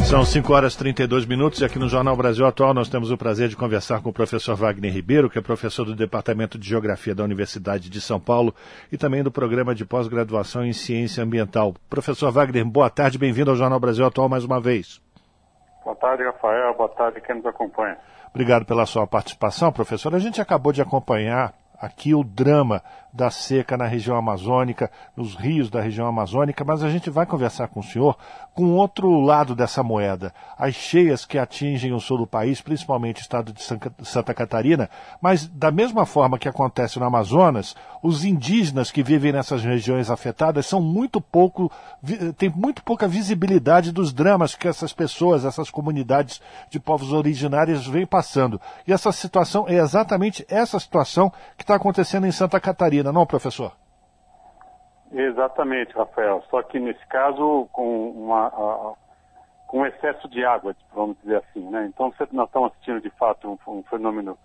[0.05, 3.17] São 5 horas e 32 minutos e aqui no Jornal Brasil Atual nós temos o
[3.17, 7.15] prazer de conversar com o professor Wagner Ribeiro, que é professor do Departamento de Geografia
[7.15, 8.55] da Universidade de São Paulo
[8.91, 11.75] e também do Programa de Pós-Graduação em Ciência Ambiental.
[11.89, 15.01] Professor Wagner, boa tarde, bem-vindo ao Jornal Brasil Atual mais uma vez.
[15.83, 16.75] Boa tarde, Rafael.
[16.75, 17.97] Boa tarde, quem nos acompanha.
[18.31, 20.15] Obrigado pela sua participação, professor.
[20.15, 22.81] A gente acabou de acompanhar aqui o drama
[23.13, 27.69] da seca na região amazônica, nos rios da região amazônica, mas a gente vai conversar
[27.69, 28.17] com o senhor
[28.55, 33.23] com outro lado dessa moeda, as cheias que atingem o sul do país, principalmente o
[33.23, 34.89] estado de Santa Catarina,
[35.21, 40.67] mas da mesma forma que acontece no Amazonas, os indígenas que vivem nessas regiões afetadas
[40.67, 41.71] são muito pouco,
[42.37, 48.05] têm muito pouca visibilidade dos dramas que essas pessoas, essas comunidades de povos originários vêm
[48.05, 48.61] passando.
[48.87, 53.73] E essa situação é exatamente essa situação que está acontecendo em Santa Catarina não, professor?
[55.11, 56.43] Exatamente, Rafael.
[56.51, 58.95] Só que nesse caso com uma,
[59.67, 61.87] com excesso de água, vamos dizer assim, né?
[61.87, 64.39] Então nós estamos assistindo de fato um, um fenômeno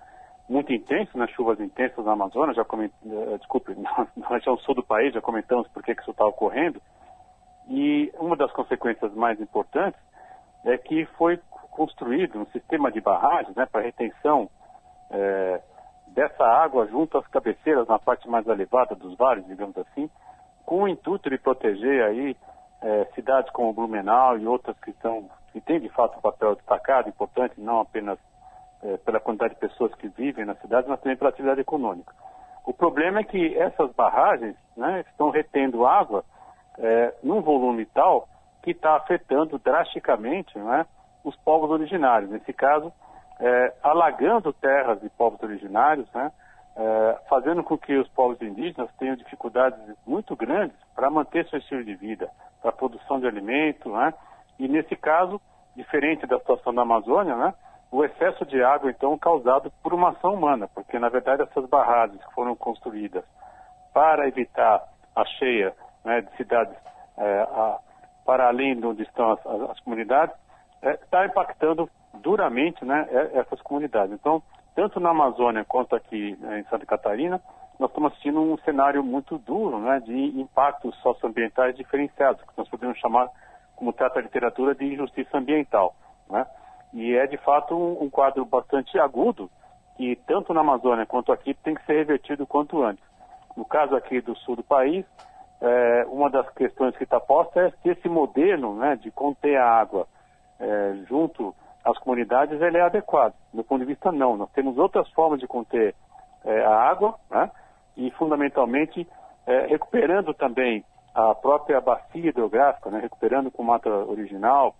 [0.49, 1.27] muito intenso, né?
[1.27, 5.67] Chuvas intensas na Amazônia, já comentei, uh, desculpe, na, região sul do país, já comentamos
[5.69, 6.81] por que isso está ocorrendo.
[7.69, 9.99] E uma das consequências mais importantes
[10.65, 11.39] é que foi
[11.71, 14.49] construído um sistema de barragens, né, para retenção
[15.12, 15.62] é,
[16.17, 20.09] dessa água junto às cabeceiras na parte mais elevada dos vales, digamos assim,
[20.65, 22.35] com o intuito de proteger aí
[22.81, 27.07] é, cidades como Blumenau e outras que são que têm de fato um papel destacado,
[27.07, 28.17] importante, não apenas
[28.81, 32.11] é, pela quantidade de pessoas que vivem na cidade, mas também pela atividade econômica.
[32.65, 36.25] O problema é que essas barragens né, estão retendo água
[36.79, 38.27] é, num volume tal
[38.63, 40.83] que está afetando drasticamente né,
[41.23, 42.31] os povos originários.
[42.31, 42.91] Nesse caso,
[43.40, 46.31] é, alagando terras de povos originários, né,
[46.75, 51.83] é, fazendo com que os povos indígenas tenham dificuldades muito grandes para manter seu estilo
[51.83, 52.29] de vida,
[52.62, 54.13] para a produção de alimento, né,
[54.60, 55.40] e nesse caso,
[55.75, 57.54] diferente da situação da Amazônia, né,
[57.92, 62.23] o excesso de água, então, causado por uma ação humana, porque, na verdade, essas barragens
[62.23, 63.23] que foram construídas
[63.94, 64.83] para evitar
[65.15, 65.73] a cheia
[66.04, 66.75] né, de cidades
[67.17, 67.79] é, a,
[68.25, 70.35] para além de onde estão as, as, comunidades,
[70.83, 74.13] está é, impactando duramente né, essas comunidades.
[74.13, 74.41] Então,
[74.75, 77.41] tanto na Amazônia quanto aqui né, em Santa Catarina,
[77.79, 82.97] nós estamos assistindo um cenário muito duro né, de impactos socioambientais diferenciados, que nós podemos
[82.97, 83.29] chamar,
[83.75, 85.95] como trata a literatura, de injustiça ambiental.
[86.29, 86.45] Né?
[86.93, 89.49] E é, de fato, um, um quadro bastante agudo,
[89.95, 93.03] que tanto na Amazônia quanto aqui tem que ser revertido quanto antes.
[93.55, 95.05] No caso aqui do sul do país,
[95.59, 99.67] é, uma das questões que está posta é se esse modelo né, de conter a
[99.67, 100.07] água
[100.59, 101.55] é, junto
[101.88, 103.33] às comunidades ele é adequado.
[103.54, 104.35] Do ponto de vista, não.
[104.35, 105.96] Nós temos outras formas de conter
[106.44, 107.50] é, a água né,
[107.96, 109.08] e, fundamentalmente,
[109.46, 110.83] é, recuperando também
[111.15, 114.75] a própria bacia hidrográfica, né, recuperando com mata original,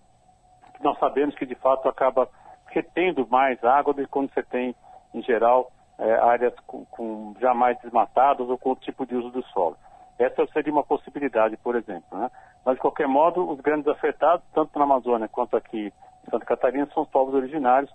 [0.82, 2.28] nós sabemos que, de fato, acaba
[2.68, 4.76] retendo mais água do que quando você tem,
[5.14, 9.30] em geral, é, áreas com, com já mais desmatadas ou com outro tipo de uso
[9.30, 9.78] do solo.
[10.20, 12.06] Essa seria uma possibilidade, por exemplo.
[12.12, 12.30] Né?
[12.66, 15.92] Mas, de qualquer modo, os grandes afetados, tanto na Amazônia quanto aqui
[16.30, 17.92] Santa Catarina, são os povos originários,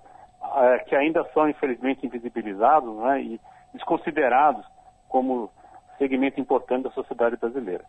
[0.56, 3.22] é, que ainda são, infelizmente, invisibilizados né?
[3.22, 3.40] e
[3.72, 4.64] desconsiderados
[5.08, 5.50] como
[5.98, 7.84] segmento importante da sociedade brasileira.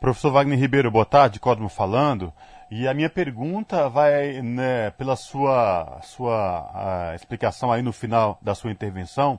[0.00, 2.32] Professor Wagner Ribeiro, boa tarde, Cosmo falando.
[2.70, 8.72] E a minha pergunta vai né, pela sua, sua explicação aí no final da sua
[8.72, 9.38] intervenção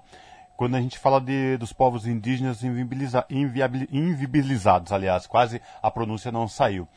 [0.57, 2.63] quando a gente fala de, dos povos indígenas
[3.91, 6.87] inviabilizados, aliás, quase a pronúncia não saiu.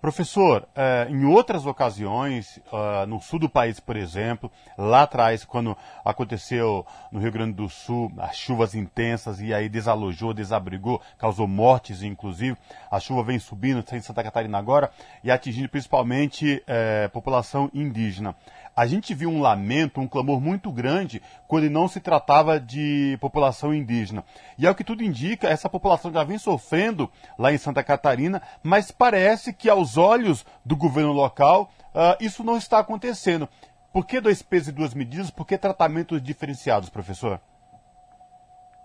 [0.00, 5.76] Professor, eh, em outras ocasiões, uh, no sul do país, por exemplo, lá atrás, quando
[6.02, 12.02] aconteceu no Rio Grande do Sul as chuvas intensas e aí desalojou, desabrigou, causou mortes,
[12.02, 12.56] inclusive,
[12.90, 14.90] a chuva vem subindo em Santa Catarina agora
[15.22, 18.34] e atingindo principalmente eh, população indígena
[18.74, 23.74] a gente viu um lamento, um clamor muito grande quando não se tratava de população
[23.74, 24.24] indígena.
[24.58, 28.40] E é o que tudo indica, essa população já vem sofrendo lá em Santa Catarina,
[28.62, 33.48] mas parece que aos olhos do governo local uh, isso não está acontecendo.
[33.92, 35.30] Por que dois pesos e duas medidas?
[35.30, 37.40] Por que tratamentos diferenciados, professor?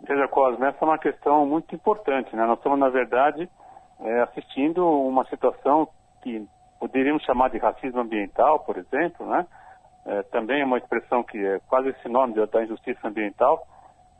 [0.01, 2.35] Veja, Cosme, essa é uma questão muito importante.
[2.35, 2.45] Né?
[2.45, 3.49] Nós estamos, na verdade,
[3.99, 5.87] é, assistindo uma situação
[6.21, 6.47] que
[6.79, 9.45] poderíamos chamar de racismo ambiental, por exemplo, né?
[10.05, 13.65] É, também é uma expressão que é quase sinônimo da injustiça ambiental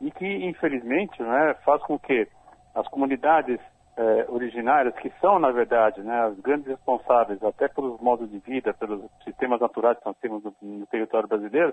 [0.00, 2.28] e que, infelizmente, né, faz com que
[2.74, 3.58] as comunidades
[3.96, 8.74] é, originárias, que são, na verdade, né, as grandes responsáveis até pelos modos de vida,
[8.74, 11.72] pelos sistemas naturais que nós temos no, no território brasileiro,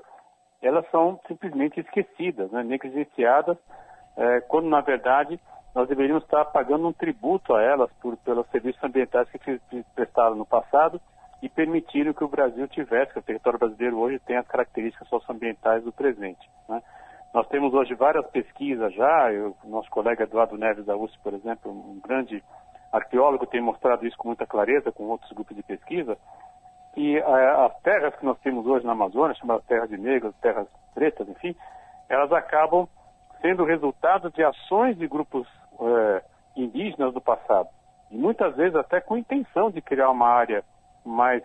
[0.62, 3.58] elas são simplesmente esquecidas, né, negligenciadas,
[4.16, 5.40] é, quando, na verdade,
[5.76, 9.60] nós deveríamos estar pagando um tributo a elas por, pelos serviços ambientais que
[9.96, 11.02] prestaram no passado
[11.44, 15.84] e permitiram que o Brasil tivesse, que o território brasileiro hoje tem as características socioambientais
[15.84, 16.50] do presente.
[16.70, 16.82] Né?
[17.34, 21.70] Nós temos hoje várias pesquisas já, o nosso colega Eduardo Neves da USP, por exemplo,
[21.70, 22.42] um grande
[22.94, 26.18] arqueólogo, tem mostrado isso com muita clareza com outros grupos de pesquisa,
[26.94, 30.68] que é, as terras que nós temos hoje na Amazônia, chamadas terras de negros, terras
[30.94, 31.54] pretas, enfim,
[32.08, 32.88] elas acabam
[33.42, 35.46] sendo resultado de ações de grupos
[35.82, 36.24] é,
[36.56, 37.68] indígenas do passado.
[38.10, 40.64] E muitas vezes até com intenção de criar uma área
[41.06, 41.44] mais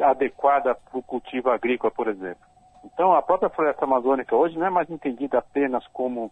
[0.00, 2.44] adequada para o cultivo agrícola, por exemplo.
[2.84, 6.30] Então, a própria floresta amazônica hoje não é mais entendida apenas como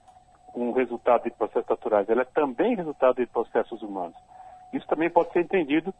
[0.54, 4.16] um resultado de processos naturais, ela é também resultado de processos humanos.
[4.72, 5.92] Isso também pode ser entendido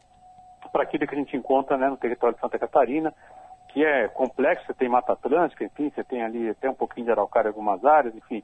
[0.70, 3.12] para aquilo que a gente encontra né, no território de Santa Catarina,
[3.68, 7.12] que é complexo, você tem Mata Atlântica, enfim, você tem ali até um pouquinho de
[7.12, 8.42] araucária em algumas áreas, enfim.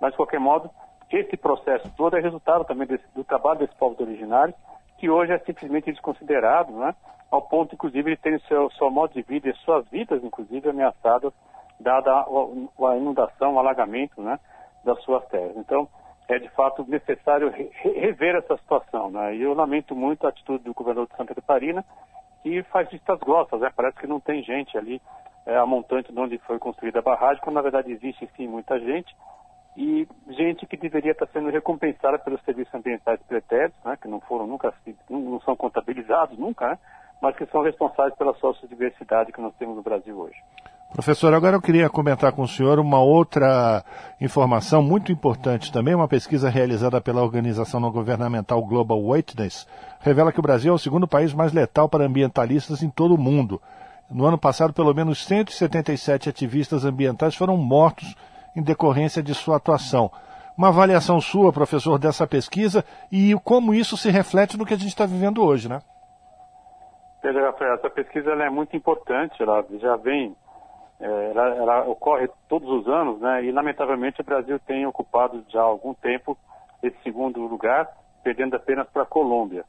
[0.00, 0.70] Mas, de qualquer modo,
[1.10, 4.56] esse processo todo é resultado também desse, do trabalho desses povos originários,
[5.00, 6.94] que hoje é simplesmente desconsiderado, né?
[7.30, 11.32] ao ponto, inclusive, de terem seu, seu modo de vida e suas vidas, inclusive, ameaçadas,
[11.78, 14.38] dada a, a inundação, o alagamento né,
[14.84, 15.56] das suas terras.
[15.56, 15.88] Então,
[16.28, 19.10] é de fato necessário re rever essa situação.
[19.10, 19.36] Né?
[19.36, 21.82] E eu lamento muito a atitude do governador de Santa Catarina,
[22.42, 23.72] que faz vistas grossas, né?
[23.74, 25.00] parece que não tem gente ali
[25.46, 28.78] é, a montante de onde foi construída a barragem, quando na verdade existe sim muita
[28.78, 29.16] gente,
[29.76, 33.96] e gente que deveria estar sendo recompensada pelos serviços ambientais pretéritos, né?
[34.00, 34.74] que não foram nunca,
[35.08, 36.78] não, são contabilizados nunca, né?
[37.22, 40.36] mas que são responsáveis pela sociodiversidade que nós temos no Brasil hoje.
[40.92, 43.84] Professor, agora eu queria comentar com o senhor uma outra
[44.20, 45.94] informação muito importante também.
[45.94, 49.68] Uma pesquisa realizada pela organização não governamental Global Witness
[50.00, 53.18] revela que o Brasil é o segundo país mais letal para ambientalistas em todo o
[53.18, 53.62] mundo.
[54.10, 58.16] No ano passado, pelo menos 177 ativistas ambientais foram mortos
[58.56, 60.10] em decorrência de sua atuação.
[60.56, 64.88] Uma avaliação sua, professor, dessa pesquisa e como isso se reflete no que a gente
[64.88, 65.80] está vivendo hoje, né?
[67.22, 70.34] Veja, Rafael, essa pesquisa é muito importante, ela já vem,
[70.98, 73.44] é, ela, ela, ocorre todos os anos, né?
[73.44, 76.36] E lamentavelmente o Brasil tem ocupado já há algum tempo
[76.82, 77.88] esse segundo lugar,
[78.22, 79.64] perdendo apenas para a Colômbia.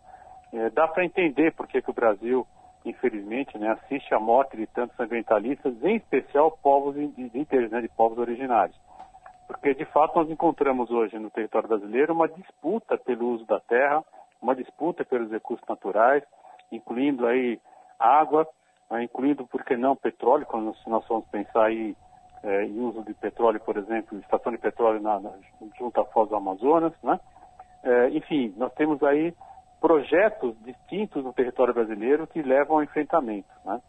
[0.54, 2.48] É, dá para entender por que, que o Brasil,
[2.86, 8.18] infelizmente, né, assiste à morte de tantos ambientalistas, em especial povos indígenas, né, de povos
[8.18, 8.80] originários.
[9.48, 14.04] Porque, de fato, nós encontramos hoje no território brasileiro uma disputa pelo uso da terra,
[14.42, 16.24] uma disputa pelos recursos naturais,
[16.72, 17.60] incluindo aí
[18.00, 18.48] água,
[18.90, 21.96] né, incluindo, por que não, petróleo, quando nós vamos pensar aí
[22.44, 25.32] é, em uso de petróleo, por exemplo, estação de petróleo na, na,
[25.78, 27.20] junto à Foz do Amazonas, né?
[27.84, 29.34] É, enfim, nós temos aí
[29.82, 33.50] projetos distintos no território brasileiro que levam ao enfrentamento.
[33.66, 33.82] Né?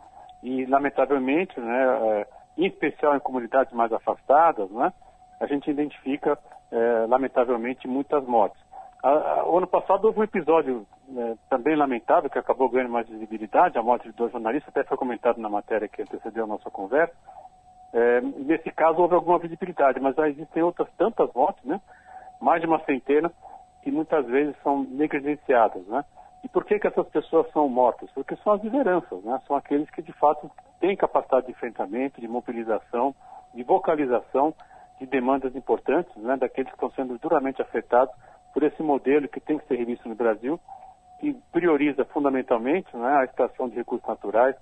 [0.42, 2.26] E, lamentavelmente, né, é,
[2.56, 4.90] em especial em comunidades mais afastadas, né,
[5.38, 6.38] a gente identifica,
[6.72, 8.60] é, lamentavelmente, muitas mortes.
[9.46, 10.86] O ano passado houve um episódio
[11.16, 14.96] é, também lamentável que acabou ganhando mais visibilidade, a morte de dois jornalistas, até foi
[14.96, 17.12] comentado na matéria que antecedeu a nossa conversa.
[17.92, 21.80] É, nesse caso houve alguma visibilidade, mas já existem outras tantas mortes, né?
[22.40, 23.30] mais de uma centena,
[23.82, 26.04] que muitas vezes são negligenciadas, né?
[26.44, 28.10] E por que, que essas pessoas são mortas?
[28.12, 29.40] Porque são as lideranças, né?
[29.46, 33.14] São aqueles que de fato têm capacidade de enfrentamento, de mobilização,
[33.54, 34.54] de vocalização
[34.98, 36.36] de demandas importantes, né?
[36.36, 38.14] Daqueles que estão sendo duramente afetados
[38.52, 40.60] por esse modelo que tem que ser revisto no Brasil,
[41.18, 44.56] que prioriza fundamentalmente né, a extração de recursos naturais,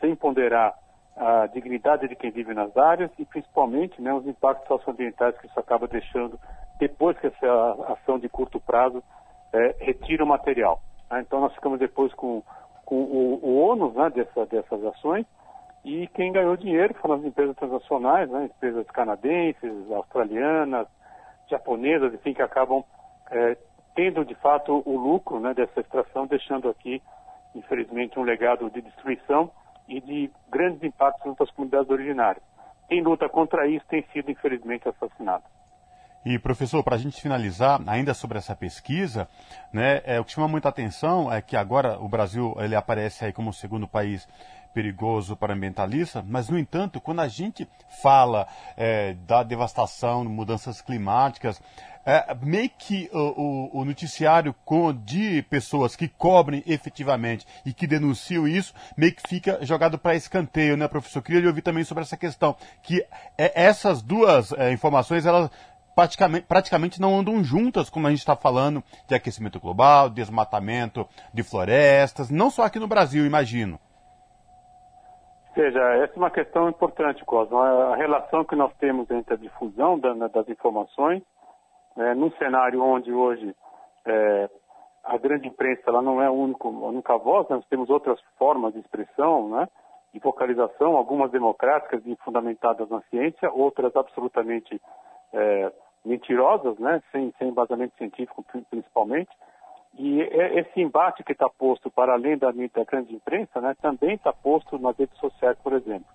[0.00, 0.74] sem ponderar
[1.16, 5.60] a dignidade de quem vive nas áreas e principalmente né, os impactos socioambientais que isso
[5.60, 6.38] acaba deixando
[6.78, 9.02] depois que essa ação de curto prazo
[9.52, 10.80] é, retira o material.
[11.10, 11.20] Né?
[11.20, 12.42] Então nós ficamos depois com,
[12.84, 15.26] com o, o ônus né, dessa, dessas ações
[15.84, 20.86] e quem ganhou dinheiro foram as empresas transnacionais, né, empresas canadenses, australianas,
[21.48, 22.82] japonesas, enfim, que acabam
[23.30, 23.56] é,
[23.94, 27.02] tendo de fato o lucro né, dessa extração, deixando aqui,
[27.54, 29.50] infelizmente, um legado de destruição
[29.92, 32.42] e de grandes impactos junto às comunidades originárias.
[32.88, 35.44] Quem luta contra isso tem sido, infelizmente, assassinado.
[36.24, 39.28] E, professor, para a gente finalizar, ainda sobre essa pesquisa,
[39.72, 43.32] né, é, o que chama muita atenção é que agora o Brasil ele aparece aí
[43.32, 44.26] como o segundo país
[44.72, 47.68] perigoso para ambientalista, mas, no entanto, quando a gente
[48.02, 48.46] fala
[48.76, 51.60] é, da devastação, mudanças climáticas,
[52.04, 54.54] é, meio que o, o, o, noticiário
[55.04, 60.76] de pessoas que cobrem efetivamente e que denunciam isso, meio que fica jogado para escanteio,
[60.76, 61.22] né, professor?
[61.22, 63.06] Queria ouvir também sobre essa questão, que
[63.38, 65.48] é, essas duas é, informações, elas
[65.94, 71.42] praticamente, praticamente não andam juntas, como a gente está falando de aquecimento global, desmatamento de
[71.42, 73.78] florestas, não só aqui no Brasil, imagino.
[75.54, 77.58] Veja, essa é uma questão importante, Cosmo.
[77.58, 81.22] A relação que nós temos entre a difusão das informações
[81.96, 83.54] é, num cenário onde hoje
[84.06, 84.48] é,
[85.04, 88.72] a grande imprensa ela não é a, único, a única voz, nós temos outras formas
[88.72, 89.68] de expressão, né,
[90.14, 94.80] de vocalização, algumas democráticas e fundamentadas na ciência, outras absolutamente
[95.32, 95.72] é,
[96.04, 99.30] mentirosas, né, sem, sem embasamento científico principalmente.
[99.98, 104.32] E esse embate que está posto para além da, da grande imprensa, né, também está
[104.32, 106.06] posto nas redes sociais, por exemplo.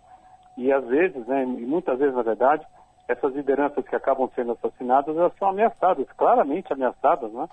[0.58, 2.66] E às vezes, né, e muitas vezes na verdade,
[3.08, 7.48] essas lideranças que acabam sendo assassinadas, elas são ameaçadas, claramente ameaçadas, né?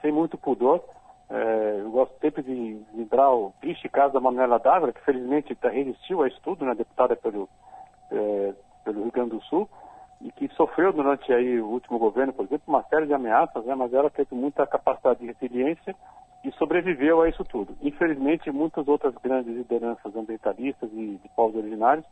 [0.00, 0.84] sem muito pudor.
[1.30, 6.22] É, eu gosto sempre de lembrar o triste caso da Manuela Dávila, que felizmente resistiu
[6.22, 7.48] a estudo, né, deputada pelo,
[8.10, 8.54] é,
[8.84, 9.68] pelo Rio Grande do Sul,
[10.22, 13.74] e que sofreu durante aí o último governo, por exemplo, uma série de ameaças, né,
[13.74, 15.94] mas ela teve muita capacidade de resiliência
[16.44, 17.76] e sobreviveu a isso tudo.
[17.82, 22.06] Infelizmente, muitas outras grandes lideranças ambientalistas e de povos originários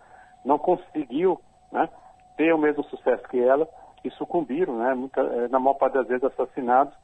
[0.45, 1.41] não conseguiu
[1.71, 1.89] né,
[2.37, 3.69] ter o mesmo sucesso que ela
[4.05, 6.95] e sucumbiram, né, muita, eh, na maior parte das vezes assassinados,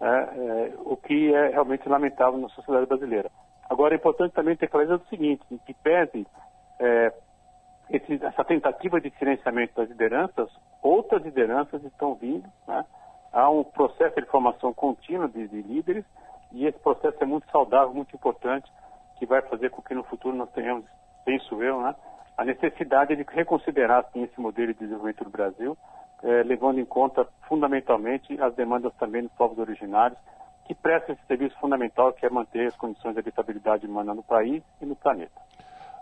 [0.00, 3.30] é, é, o que é realmente lamentável na sociedade brasileira.
[3.70, 6.26] Agora é importante também ter clareza do seguinte, que pese
[6.80, 7.12] é,
[7.92, 10.48] esse, essa tentativa de silenciamento das lideranças,
[10.82, 12.84] outras lideranças estão vindo, né?
[13.32, 16.04] há um processo de formação contínua de, de líderes
[16.52, 18.70] e esse processo é muito saudável, muito importante,
[19.18, 20.84] que vai fazer com que no futuro nós tenhamos,
[21.24, 21.94] penso eu, né,
[22.36, 25.76] a necessidade de reconsiderar assim, esse modelo de desenvolvimento do Brasil,
[26.22, 30.18] eh, levando em conta fundamentalmente as demandas também dos povos originários,
[30.64, 34.62] que prestam esse serviço fundamental que é manter as condições de habitabilidade humana no país
[34.80, 35.40] e no planeta.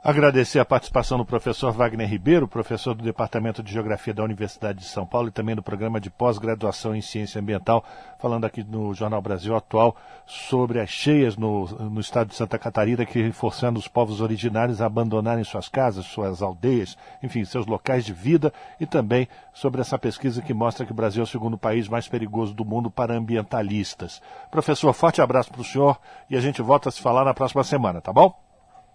[0.03, 4.87] Agradecer a participação do professor Wagner Ribeiro, professor do Departamento de Geografia da Universidade de
[4.87, 7.85] São Paulo e também do programa de pós-graduação em Ciência Ambiental,
[8.19, 9.95] falando aqui no Jornal Brasil Atual
[10.25, 14.87] sobre as cheias no, no estado de Santa Catarina, que forçando os povos originários a
[14.87, 20.41] abandonarem suas casas, suas aldeias, enfim, seus locais de vida e também sobre essa pesquisa
[20.41, 24.23] que mostra que o Brasil é o segundo país mais perigoso do mundo para ambientalistas.
[24.51, 27.63] Professor, forte abraço para o senhor e a gente volta a se falar na próxima
[27.63, 28.35] semana, tá bom?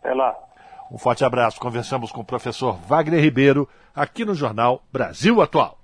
[0.01, 0.35] Até lá.
[0.91, 1.59] Um forte abraço.
[1.59, 5.79] Conversamos com o professor Wagner Ribeiro, aqui no Jornal Brasil Atual.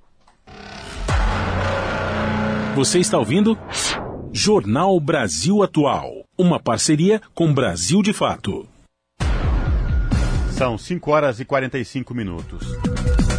[2.76, 3.58] Você está ouvindo?
[4.32, 6.24] Jornal Brasil Atual.
[6.38, 8.68] Uma parceria com Brasil de Fato.
[10.52, 12.66] São 5 horas e 45 minutos.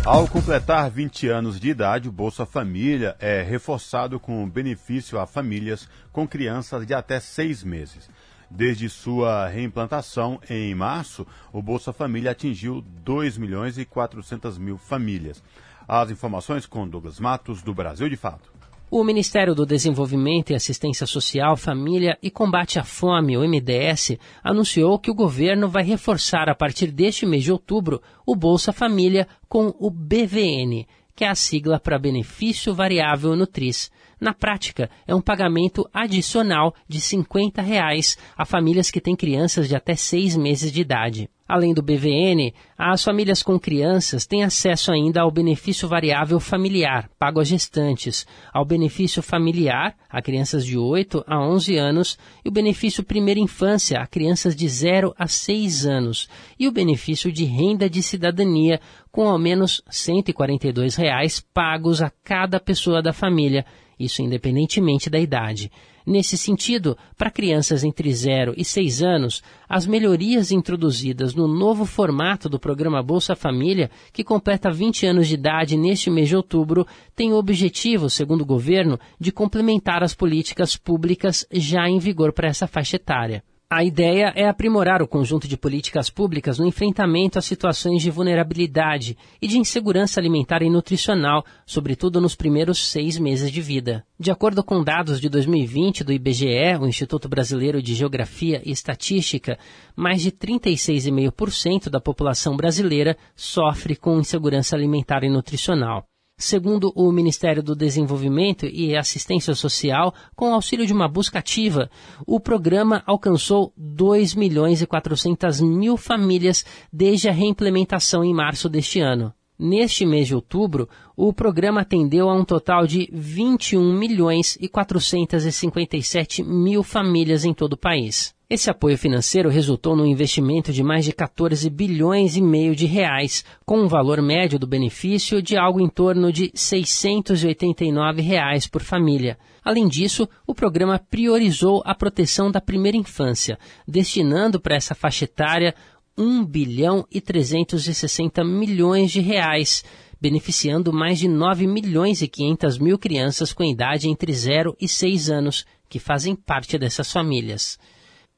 [0.05, 5.89] Ao completar 20 anos de idade, o Bolsa Família é reforçado com benefício a famílias
[6.11, 8.11] com crianças de até seis meses.
[8.55, 15.43] Desde sua reimplantação em março, o Bolsa Família atingiu 2 milhões e 400 mil famílias.
[15.89, 18.53] As informações com Douglas Matos, do Brasil de Fato.
[18.91, 24.99] O Ministério do Desenvolvimento e Assistência Social, Família e Combate à Fome, o MDS, anunciou
[24.99, 29.75] que o governo vai reforçar a partir deste mês de outubro o Bolsa Família com
[29.79, 30.87] o BVN,
[31.17, 33.91] que é a sigla para Benefício Variável Nutris.
[34.23, 39.75] Na prática, é um pagamento adicional de 50 reais a famílias que têm crianças de
[39.75, 41.29] até seis meses de idade.
[41.49, 47.41] Além do BVN, as famílias com crianças têm acesso ainda ao benefício variável familiar, pago
[47.41, 53.03] a gestantes, ao benefício familiar, a crianças de 8 a 11 anos, e o benefício
[53.03, 58.05] primeira infância, a crianças de 0 a 6 anos, e o benefício de renda de
[58.05, 63.67] cidadania, com ao menos 142 reais pagos a cada pessoa da família,
[64.05, 65.71] isso independentemente da idade.
[66.05, 72.49] Nesse sentido, para crianças entre 0 e 6 anos, as melhorias introduzidas no novo formato
[72.49, 77.33] do programa Bolsa Família, que completa 20 anos de idade neste mês de outubro, têm
[77.33, 82.67] o objetivo, segundo o governo, de complementar as políticas públicas já em vigor para essa
[82.67, 83.45] faixa etária.
[83.75, 89.17] A ideia é aprimorar o conjunto de políticas públicas no enfrentamento a situações de vulnerabilidade
[89.41, 94.05] e de insegurança alimentar e nutricional, sobretudo nos primeiros seis meses de vida.
[94.21, 99.59] De acordo com dados de 2020 do IBGE, o Instituto Brasileiro de Geografia e Estatística,
[99.97, 106.07] mais de 36,5% da população brasileira sofre com insegurança alimentar e nutricional.
[106.45, 111.89] Segundo o Ministério do Desenvolvimento e Assistência Social, com o auxílio de uma busca ativa,
[112.27, 118.99] o programa alcançou 2 milhões e 400 mil famílias desde a reimplementação em março deste
[118.99, 119.33] ano.
[119.65, 126.43] Neste mês de outubro, o programa atendeu a um total de 21 milhões e 457
[126.43, 128.35] mil famílias em todo o país.
[128.51, 133.45] Esse apoio financeiro resultou num investimento de mais de 14 bilhões e meio de reais,
[133.65, 139.39] com um valor médio do benefício de algo em torno de 689 reais por família.
[139.65, 145.73] Além disso, o programa priorizou a proteção da primeira infância, destinando para essa faixa etária
[146.17, 149.85] 1 bilhão e 360 milhões de reais,
[150.21, 155.31] beneficiando mais de 9 milhões e 500 mil crianças com idade entre 0 e 6
[155.31, 157.79] anos, que fazem parte dessas famílias.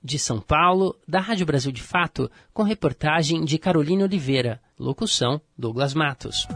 [0.03, 4.61] De São Paulo, da Rádio Brasil de Fato, com reportagem de Carolina Oliveira.
[4.79, 6.47] Locução: Douglas Matos.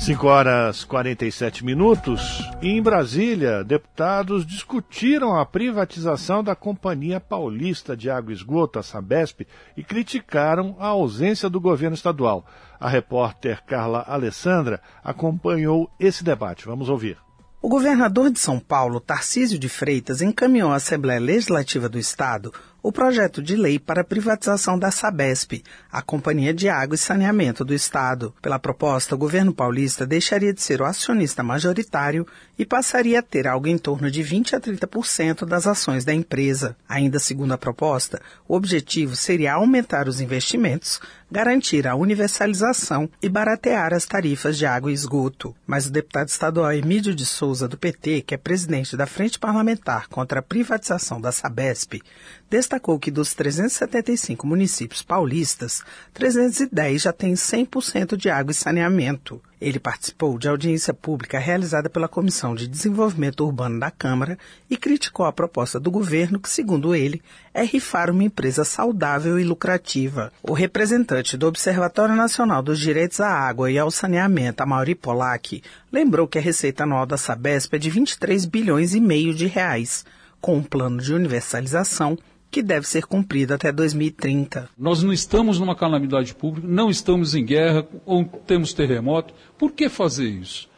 [0.00, 2.42] 5 horas 47 minutos.
[2.62, 9.46] Em Brasília, deputados discutiram a privatização da Companhia Paulista de Água e Esgoto, a Sabesp,
[9.76, 12.46] e criticaram a ausência do governo estadual.
[12.80, 16.64] A repórter Carla Alessandra acompanhou esse debate.
[16.64, 17.18] Vamos ouvir.
[17.60, 22.50] O governador de São Paulo, Tarcísio de Freitas, encaminhou à Assembleia Legislativa do Estado
[22.82, 27.64] o projeto de lei para a privatização da Sabesp, a Companhia de Água e Saneamento
[27.64, 28.34] do Estado.
[28.40, 32.26] Pela proposta, o governo paulista deixaria de ser o acionista majoritário
[32.58, 36.76] e passaria a ter algo em torno de 20 a 30% das ações da empresa.
[36.88, 41.00] Ainda segundo a proposta, o objetivo seria aumentar os investimentos,
[41.30, 45.54] garantir a universalização e baratear as tarifas de água e esgoto.
[45.66, 50.08] Mas o deputado estadual Emílio de Souza, do PT, que é presidente da Frente Parlamentar
[50.08, 52.02] contra a Privatização da Sabesp,
[52.48, 55.82] destacou que dos 375 municípios paulistas,
[56.14, 59.40] 310 já têm 100% de água e saneamento.
[59.60, 64.38] Ele participou de audiência pública realizada pela Comissão de Desenvolvimento Urbano da Câmara
[64.70, 67.20] e criticou a proposta do governo, que, segundo ele,
[67.52, 70.32] é rifar uma empresa saudável e lucrativa.
[70.42, 76.26] O representante do Observatório Nacional dos Direitos à Água e ao Saneamento, Amaury Polak, lembrou
[76.26, 80.06] que a receita anual da Sabesp é de 23 bilhões e meio de reais.
[80.40, 82.16] Com um plano de universalização,
[82.50, 84.68] que deve ser cumprida até 2030.
[84.76, 89.32] Nós não estamos numa calamidade pública, não estamos em guerra ou temos terremoto.
[89.56, 90.68] Por que fazer isso?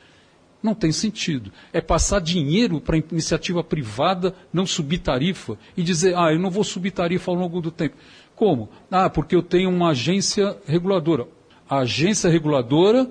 [0.62, 1.50] Não tem sentido.
[1.72, 6.62] É passar dinheiro para iniciativa privada não subir tarifa e dizer, ah, eu não vou
[6.62, 7.96] subir tarifa ao longo do tempo.
[8.36, 8.68] Como?
[8.90, 11.26] Ah, porque eu tenho uma agência reguladora.
[11.68, 13.10] A agência reguladora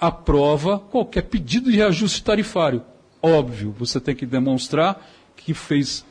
[0.00, 2.82] aprova qualquer pedido de reajuste tarifário.
[3.22, 6.04] Óbvio, você tem que demonstrar que fez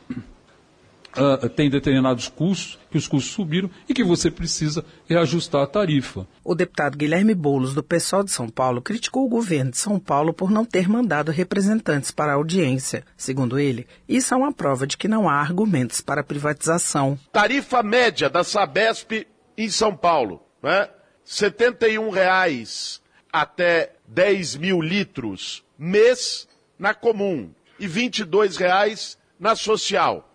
[1.18, 6.28] Uh, tem determinados custos, que os custos subiram e que você precisa reajustar a tarifa.
[6.44, 10.34] O deputado Guilherme Boulos, do PSOL de São Paulo, criticou o governo de São Paulo
[10.34, 13.04] por não ter mandado representantes para a audiência.
[13.18, 17.18] Segundo ele, isso é uma prova de que não há argumentos para a privatização.
[17.32, 19.26] Tarifa média da Sabesp
[19.58, 20.90] em São Paulo, né?
[21.26, 23.02] 71 reais
[23.32, 26.48] até 10 mil litros mês
[26.78, 30.29] na comum e 22 reais na social.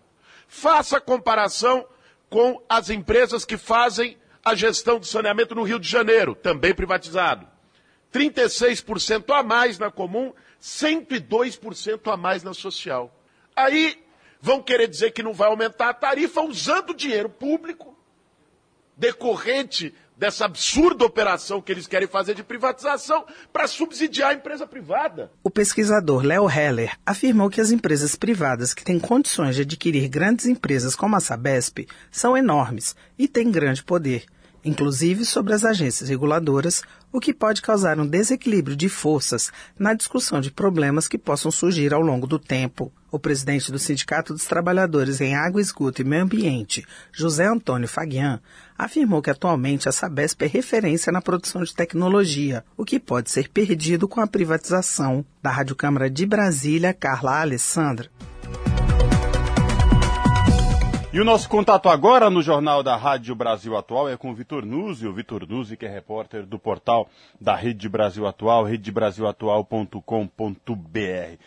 [0.55, 1.85] Faça comparação
[2.29, 7.45] com as empresas que fazem a gestão do saneamento no Rio de Janeiro, também privatizado.
[8.11, 13.13] 36% a mais na comum, 102% a mais na social.
[13.53, 14.01] Aí
[14.39, 17.93] vão querer dizer que não vai aumentar a tarifa usando dinheiro público
[18.95, 25.31] decorrente dessa absurda operação que eles querem fazer de privatização para subsidiar a empresa privada.
[25.43, 30.45] O pesquisador Léo Heller afirmou que as empresas privadas que têm condições de adquirir grandes
[30.45, 34.25] empresas como a Sabesp são enormes e têm grande poder,
[34.65, 36.81] inclusive sobre as agências reguladoras,
[37.13, 41.93] o que pode causar um desequilíbrio de forças na discussão de problemas que possam surgir
[41.93, 42.91] ao longo do tempo.
[43.11, 48.41] O presidente do Sindicato dos Trabalhadores em Água, Esgoto e Meio Ambiente, José Antônio Faguian,
[48.77, 53.47] afirmou que atualmente a Sabesp é referência na produção de tecnologia, o que pode ser
[53.47, 55.23] perdido com a privatização.
[55.41, 58.09] Da Rádio Câmara de Brasília, Carla Alessandra.
[61.15, 64.65] E o nosso contato agora no Jornal da Rádio Brasil Atual é com o Vitor
[64.65, 67.07] Nuzzi, o Vitor Nuzzi, que é repórter do portal
[67.39, 71.39] da Rede Brasil Atual, redebrasilatual.com.br.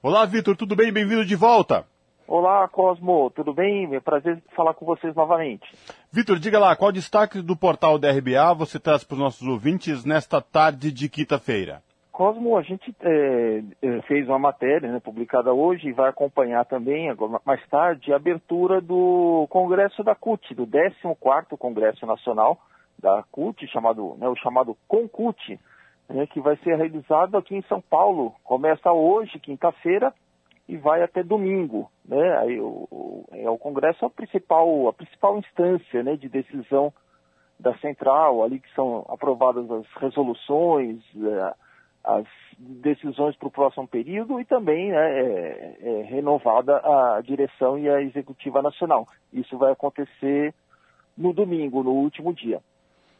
[0.00, 0.92] Olá, Vitor, tudo bem?
[0.92, 1.84] Bem-vindo de volta.
[2.28, 3.92] Olá, Cosmo, tudo bem?
[3.96, 5.64] É prazer falar com vocês novamente.
[6.12, 10.04] Vitor, diga lá, qual destaque do portal da RBA você traz para os nossos ouvintes
[10.04, 11.82] nesta tarde de quinta-feira?
[12.16, 17.14] Cosmo, a gente é, é, fez uma matéria né, publicada hoje e vai acompanhar também,
[17.44, 22.58] mais tarde, a abertura do Congresso da CUT, do 14º Congresso Nacional
[22.98, 25.60] da CUT, chamado, né, o chamado CONCUT,
[26.08, 28.34] né, que vai ser realizado aqui em São Paulo.
[28.42, 30.10] Começa hoje, quinta-feira,
[30.66, 31.90] e vai até domingo.
[32.02, 32.38] Né?
[32.38, 36.90] Aí, o, é, o Congresso é a principal, a principal instância né, de decisão
[37.60, 41.65] da central, ali que são aprovadas as resoluções, é,
[42.06, 42.24] as
[42.56, 48.00] decisões para o próximo período e também né, é, é renovada a direção e a
[48.00, 49.06] executiva nacional.
[49.32, 50.54] Isso vai acontecer
[51.18, 52.60] no domingo, no último dia.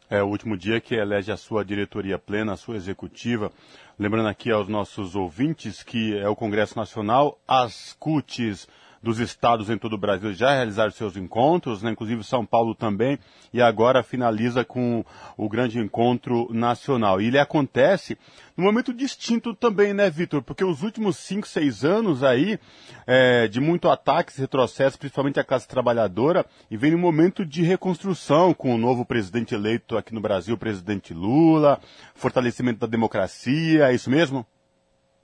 [0.08, 3.50] É o último dia que elege a sua diretoria plena, a sua executiva.
[3.98, 8.68] Lembrando aqui aos nossos ouvintes que é o Congresso Nacional, as CUTs
[9.06, 11.92] dos estados em todo o Brasil já realizaram seus encontros, né?
[11.92, 13.20] inclusive São Paulo também,
[13.54, 15.04] e agora finaliza com
[15.36, 17.20] o grande encontro nacional.
[17.20, 18.18] E ele acontece
[18.56, 20.42] num momento distinto também, né, Vitor?
[20.42, 22.58] Porque os últimos cinco, seis anos aí,
[23.06, 28.52] é, de muito ataques, retrocesso, principalmente a classe trabalhadora, e vem num momento de reconstrução
[28.52, 31.78] com o novo presidente eleito aqui no Brasil, o presidente Lula,
[32.16, 34.44] fortalecimento da democracia, é isso mesmo?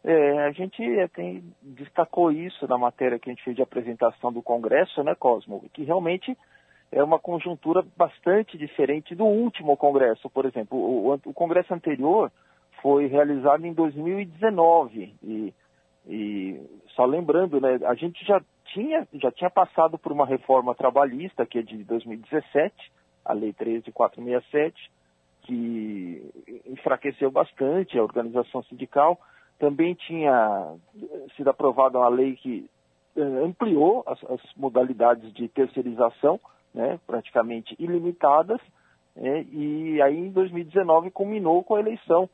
[0.04, 4.32] É, a gente é, tem, destacou isso na matéria que a gente fez de apresentação
[4.32, 5.64] do Congresso, né, Cosmo?
[5.72, 6.36] Que realmente
[6.90, 10.28] é uma conjuntura bastante diferente do último Congresso.
[10.28, 12.32] Por exemplo, o, o Congresso anterior
[12.82, 15.54] foi realizado em 2019 e,
[16.08, 16.60] e
[16.96, 21.58] só lembrando, né, a gente já tinha, já tinha passado por uma reforma trabalhista, que
[21.58, 22.74] é de 2017,
[23.24, 24.90] a Lei 13467,
[25.42, 26.30] que
[26.66, 29.18] enfraqueceu bastante a organização sindical
[29.62, 30.74] também tinha
[31.36, 32.68] sido aprovada uma lei que
[33.16, 36.40] eh, ampliou as, as, modalidades de terceirização,
[36.74, 38.60] né, praticamente ilimitadas,
[39.14, 42.28] né, e aí em 2019 culminou com a eleição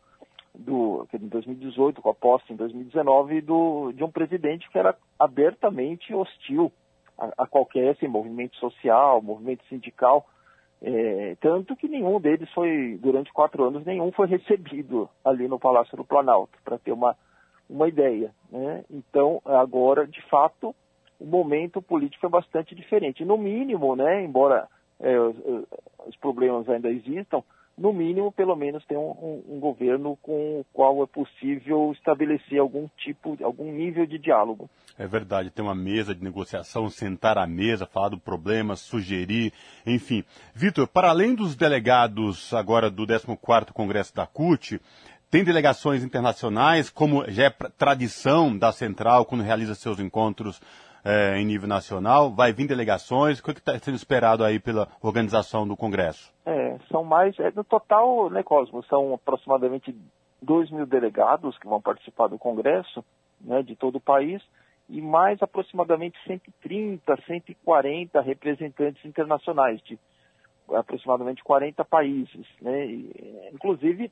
[0.55, 6.15] do, em 2018, com a posse em 2019 do, de um presidente que era abertamente
[6.15, 6.73] hostil
[7.19, 10.27] a, a qualquer assim, movimento social, movimento sindical,
[10.81, 15.97] é, tanto que nenhum deles foi, durante quatro anos, nenhum foi recebido ali no Palácio
[15.97, 17.17] do Planalto, para ter uma,
[17.69, 18.33] uma ideia.
[18.51, 18.85] Né?
[18.91, 20.75] Então, agora, de fato,
[21.19, 23.25] o momento político é bastante diferente.
[23.25, 24.69] No mínimo, né, embora
[25.01, 25.37] é, os,
[26.07, 27.43] os, problemas ainda existam,
[27.79, 32.59] no mínimo, pelo menos, ter um, um, um, governo com o qual é possível estabelecer
[32.59, 34.69] algum tipo, algum nível de diálogo.
[34.99, 39.53] É verdade, ter uma mesa de negociação, sentar à mesa, falar do problema, sugerir,
[39.87, 40.25] enfim.
[40.53, 44.81] Vitor, para além dos delegados agora do 14º Congresso da CUT,
[45.31, 50.61] tem delegações internacionais, como já é tradição da Central quando realiza seus encontros
[51.05, 52.33] é, em nível nacional?
[52.33, 53.39] Vai vir delegações?
[53.39, 56.33] O que está sendo esperado aí pela organização do Congresso?
[56.49, 59.95] É, são mais, é, no total, né, Cosmo, são aproximadamente
[60.41, 63.05] 2 mil delegados que vão participar do Congresso,
[63.39, 64.43] né, de todo o país,
[64.89, 69.99] e mais aproximadamente 130, 140 representantes internacionais de
[70.73, 72.47] aproximadamente 40 países.
[72.63, 72.87] Né?
[72.87, 74.11] E, inclusive,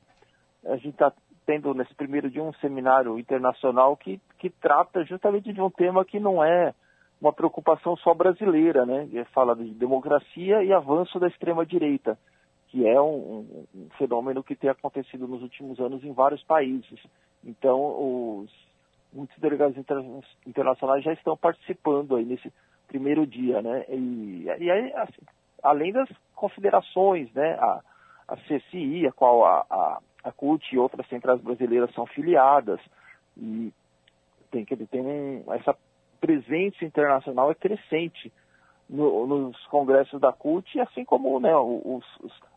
[0.63, 1.11] a gente está
[1.43, 6.19] tendo nesse primeiro dia um seminário internacional que, que trata justamente de um tema que
[6.19, 6.75] não é
[7.19, 9.07] uma preocupação só brasileira, né?
[9.33, 12.17] Fala de democracia e avanço da extrema-direita,
[12.67, 16.99] que é um, um, fenômeno que tem acontecido nos últimos anos em vários países.
[17.43, 18.51] Então, os,
[19.11, 19.97] muitos delegados inter,
[20.45, 22.51] internacionais já estão participando aí nesse
[22.87, 23.85] primeiro dia, né?
[23.89, 25.21] E, e aí, assim,
[25.63, 27.53] além das confederações, né?
[27.59, 27.81] A,
[28.27, 32.79] a CCI, a qual a, a a CUT e outras centrais brasileiras são filiadas
[33.37, 33.71] e
[34.51, 35.75] tem que tem um, essa
[36.19, 38.31] presença internacional é crescente
[38.89, 42.05] no, nos congressos da CUT, assim como né, os,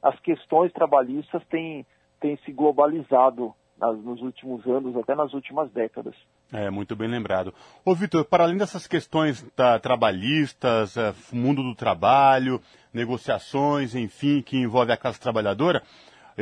[0.03, 1.85] as questões trabalhistas têm,
[2.21, 6.15] têm se globalizado nas, nos últimos anos, até nas últimas décadas.
[6.53, 7.55] É, muito bem lembrado.
[7.85, 12.61] Ô, Vitor, para além dessas questões da, trabalhistas, é, mundo do trabalho,
[12.93, 15.83] negociações, enfim, que envolve a classe trabalhadora,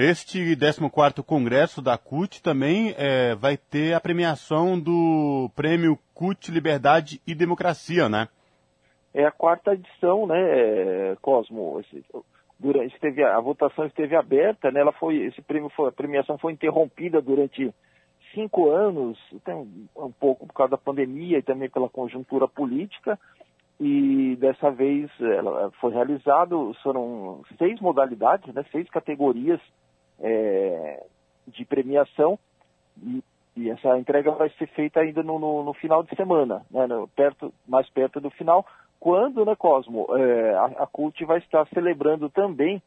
[0.01, 7.21] este 14º Congresso da CUT também é, vai ter a premiação do Prêmio CUT Liberdade
[7.27, 8.29] e Democracia, né?
[9.13, 11.81] É a quarta edição, né, Cosmo?
[11.81, 12.05] Esse,
[12.61, 14.81] durante, esteve, a votação esteve aberta, né?
[14.81, 17.75] Ela foi, esse prêmio foi, a premiação foi interrompida durante
[18.33, 19.55] cinco anos, tem
[19.97, 23.19] um pouco por causa da pandemia e também pela conjuntura política,
[23.81, 29.61] e dessa vez ela foi realizado, foram seis modalidades, né, seis categorias
[30.21, 31.05] é,
[31.47, 32.39] de premiação
[33.03, 33.23] e,
[33.57, 37.09] e, essa entrega vai ser feita ainda no, no, no final de semana, né, no,
[37.09, 38.67] perto, mais perto do final,
[39.01, 42.83] quando, né, Cosmo, é, a, a CULT vai estar celebrando também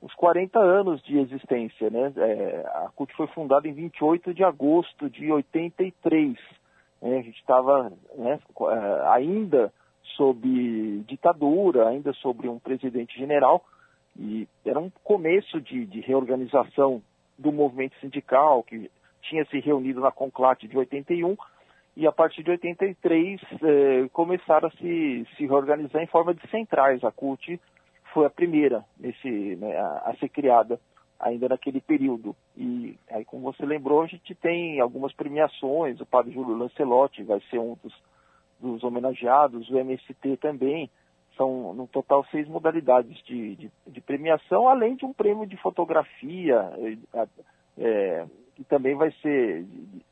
[0.00, 2.12] os 40 anos de existência, né?
[2.16, 6.38] É, a CUT foi fundada em 28 de agosto de 83.
[7.02, 7.18] Né?
[7.18, 9.72] A gente estava né, é, ainda
[10.16, 13.64] sob ditadura, ainda sobre um presidente general,
[14.18, 17.00] e era um começo de, de reorganização
[17.38, 18.90] do movimento sindical, que
[19.22, 21.36] tinha se reunido na Conclate de 81,
[21.96, 27.02] e a partir de 83 eh, começaram a se, se reorganizar em forma de centrais.
[27.02, 27.60] A CUT
[28.12, 30.80] foi a primeira nesse, né, a, a, ser criada
[31.18, 32.34] ainda naquele período.
[32.56, 37.40] E aí, como você lembrou, a gente tem algumas premiações, o padre Júlio Lancelotti vai
[37.50, 37.94] ser um dos,
[38.60, 40.88] dos homenageados, o MST também,
[41.38, 46.70] são no total seis modalidades de, de, de premiação, além de um prêmio de fotografia,
[47.78, 48.26] é,
[48.56, 50.02] que também vai ser de,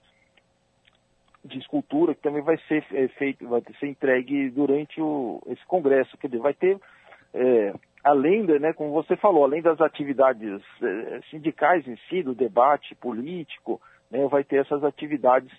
[1.45, 6.17] de, escultura, que também vai ser é, feito, vai ser entregue durante o, esse congresso,
[6.17, 6.81] quer dizer, vai ter
[7.35, 7.75] é,
[8.05, 13.81] além, né, como você falou, além das atividades é, sindicais em si, do debate político,
[14.11, 15.53] né, vai ter essas atividades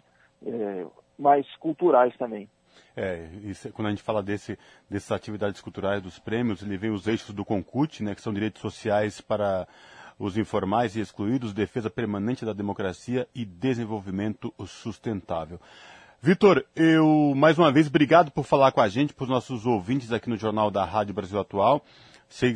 [1.18, 2.47] mais culturais também.
[3.00, 4.58] É, isso, quando a gente fala desse,
[4.89, 8.60] dessas atividades culturais dos prêmios, ele vem os eixos do CONCUT, né, que são direitos
[8.60, 9.68] sociais para
[10.18, 15.62] os informais e excluídos, defesa permanente da democracia e desenvolvimento sustentável.
[16.20, 20.12] Vitor, eu mais uma vez obrigado por falar com a gente, para os nossos ouvintes
[20.12, 21.86] aqui no Jornal da Rádio Brasil Atual.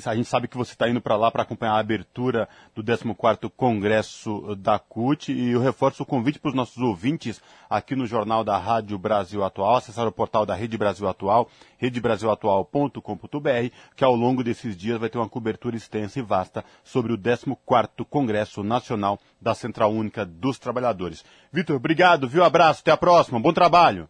[0.05, 3.49] A gente sabe que você está indo para lá para acompanhar a abertura do 14º
[3.49, 8.43] Congresso da CUT e eu reforço o convite para os nossos ouvintes aqui no Jornal
[8.43, 14.43] da Rádio Brasil Atual, acessar o portal da Rede Brasil Atual, redebrasilatual.com.br, que ao longo
[14.43, 19.55] desses dias vai ter uma cobertura extensa e vasta sobre o 14º Congresso Nacional da
[19.55, 21.23] Central Única dos Trabalhadores.
[21.51, 22.43] Vitor, obrigado, viu?
[22.43, 24.09] Abraço, até a próxima, bom trabalho.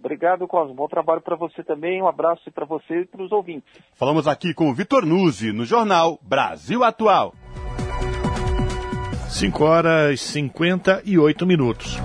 [0.00, 0.74] Obrigado, Cosmo.
[0.74, 2.02] Bom trabalho para você também.
[2.02, 3.70] Um abraço para você e para os ouvintes.
[3.94, 7.34] Falamos aqui com o Vitor Nuzzi, no jornal Brasil Atual.
[9.28, 11.98] 5 horas e 58 minutos.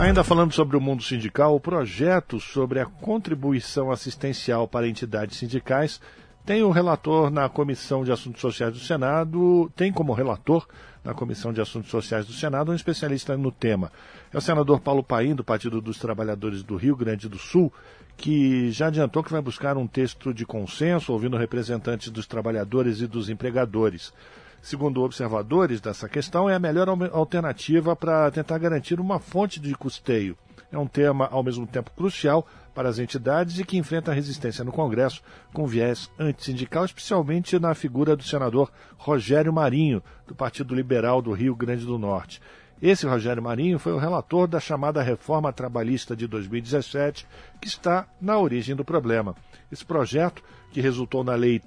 [0.00, 6.00] Ainda falando sobre o mundo sindical, o projeto sobre a contribuição assistencial para entidades sindicais
[6.46, 10.64] tem o relator na Comissão de Assuntos Sociais do Senado, tem como relator
[11.06, 13.92] na Comissão de Assuntos Sociais do Senado um especialista no tema.
[14.34, 17.72] É o senador Paulo Paim, do Partido dos Trabalhadores do Rio Grande do Sul,
[18.16, 23.06] que já adiantou que vai buscar um texto de consenso, ouvindo representantes dos trabalhadores e
[23.06, 24.12] dos empregadores.
[24.60, 30.36] Segundo observadores dessa questão, é a melhor alternativa para tentar garantir uma fonte de custeio.
[30.70, 34.72] É um tema, ao mesmo tempo, crucial para as entidades e que enfrenta resistência no
[34.72, 41.32] Congresso com viés antissindical, especialmente na figura do senador Rogério Marinho, do Partido Liberal do
[41.32, 42.40] Rio Grande do Norte.
[42.80, 47.26] Esse Rogério Marinho foi o relator da chamada reforma trabalhista de 2017,
[47.58, 49.34] que está na origem do problema.
[49.72, 51.58] Esse projeto, que resultou na Lei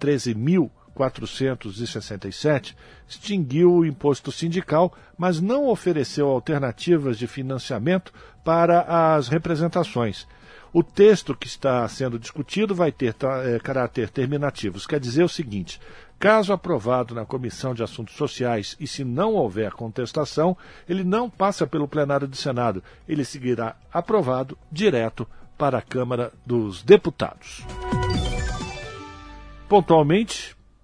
[0.96, 2.76] 13.467,
[3.08, 8.14] extinguiu o imposto sindical, mas não ofereceu alternativas de financiamento
[8.44, 10.28] para as representações.
[10.72, 15.80] O texto que está sendo discutido vai ter é, caráter terminativos, quer dizer o seguinte:
[16.20, 20.56] Caso aprovado na Comissão de Assuntos Sociais e se não houver contestação,
[20.88, 22.84] ele não passa pelo plenário do Senado.
[23.08, 25.26] Ele seguirá aprovado direto
[25.58, 27.66] para a Câmara dos Deputados.
[29.70, 30.58] Pontualmente,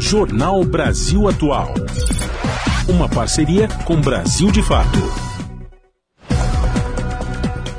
[0.00, 1.74] Jornal Brasil Atual.
[2.88, 4.98] Uma parceria com Brasil de Fato.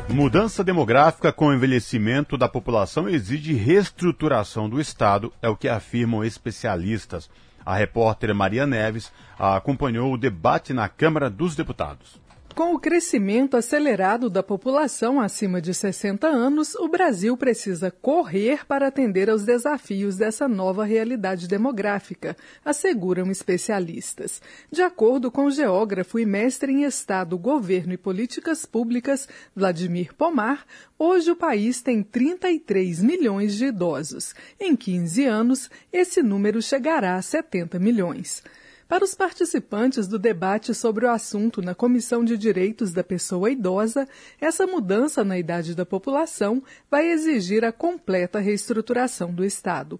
[0.09, 7.29] Mudança demográfica com envelhecimento da população exige reestruturação do Estado, é o que afirmam especialistas.
[7.65, 12.19] A repórter Maria Neves acompanhou o debate na Câmara dos Deputados.
[12.57, 18.87] Com o crescimento acelerado da população acima de 60 anos, o Brasil precisa correr para
[18.87, 22.35] atender aos desafios dessa nova realidade demográfica,
[22.65, 24.41] asseguram especialistas.
[24.71, 30.65] De acordo com o geógrafo e mestre em Estado, Governo e Políticas Públicas, Vladimir Pomar,
[30.97, 34.33] hoje o país tem 33 milhões de idosos.
[34.59, 38.41] Em 15 anos, esse número chegará a 70 milhões.
[38.87, 44.07] Para os participantes do debate sobre o assunto na Comissão de Direitos da Pessoa Idosa,
[44.39, 49.99] essa mudança na idade da população vai exigir a completa reestruturação do Estado.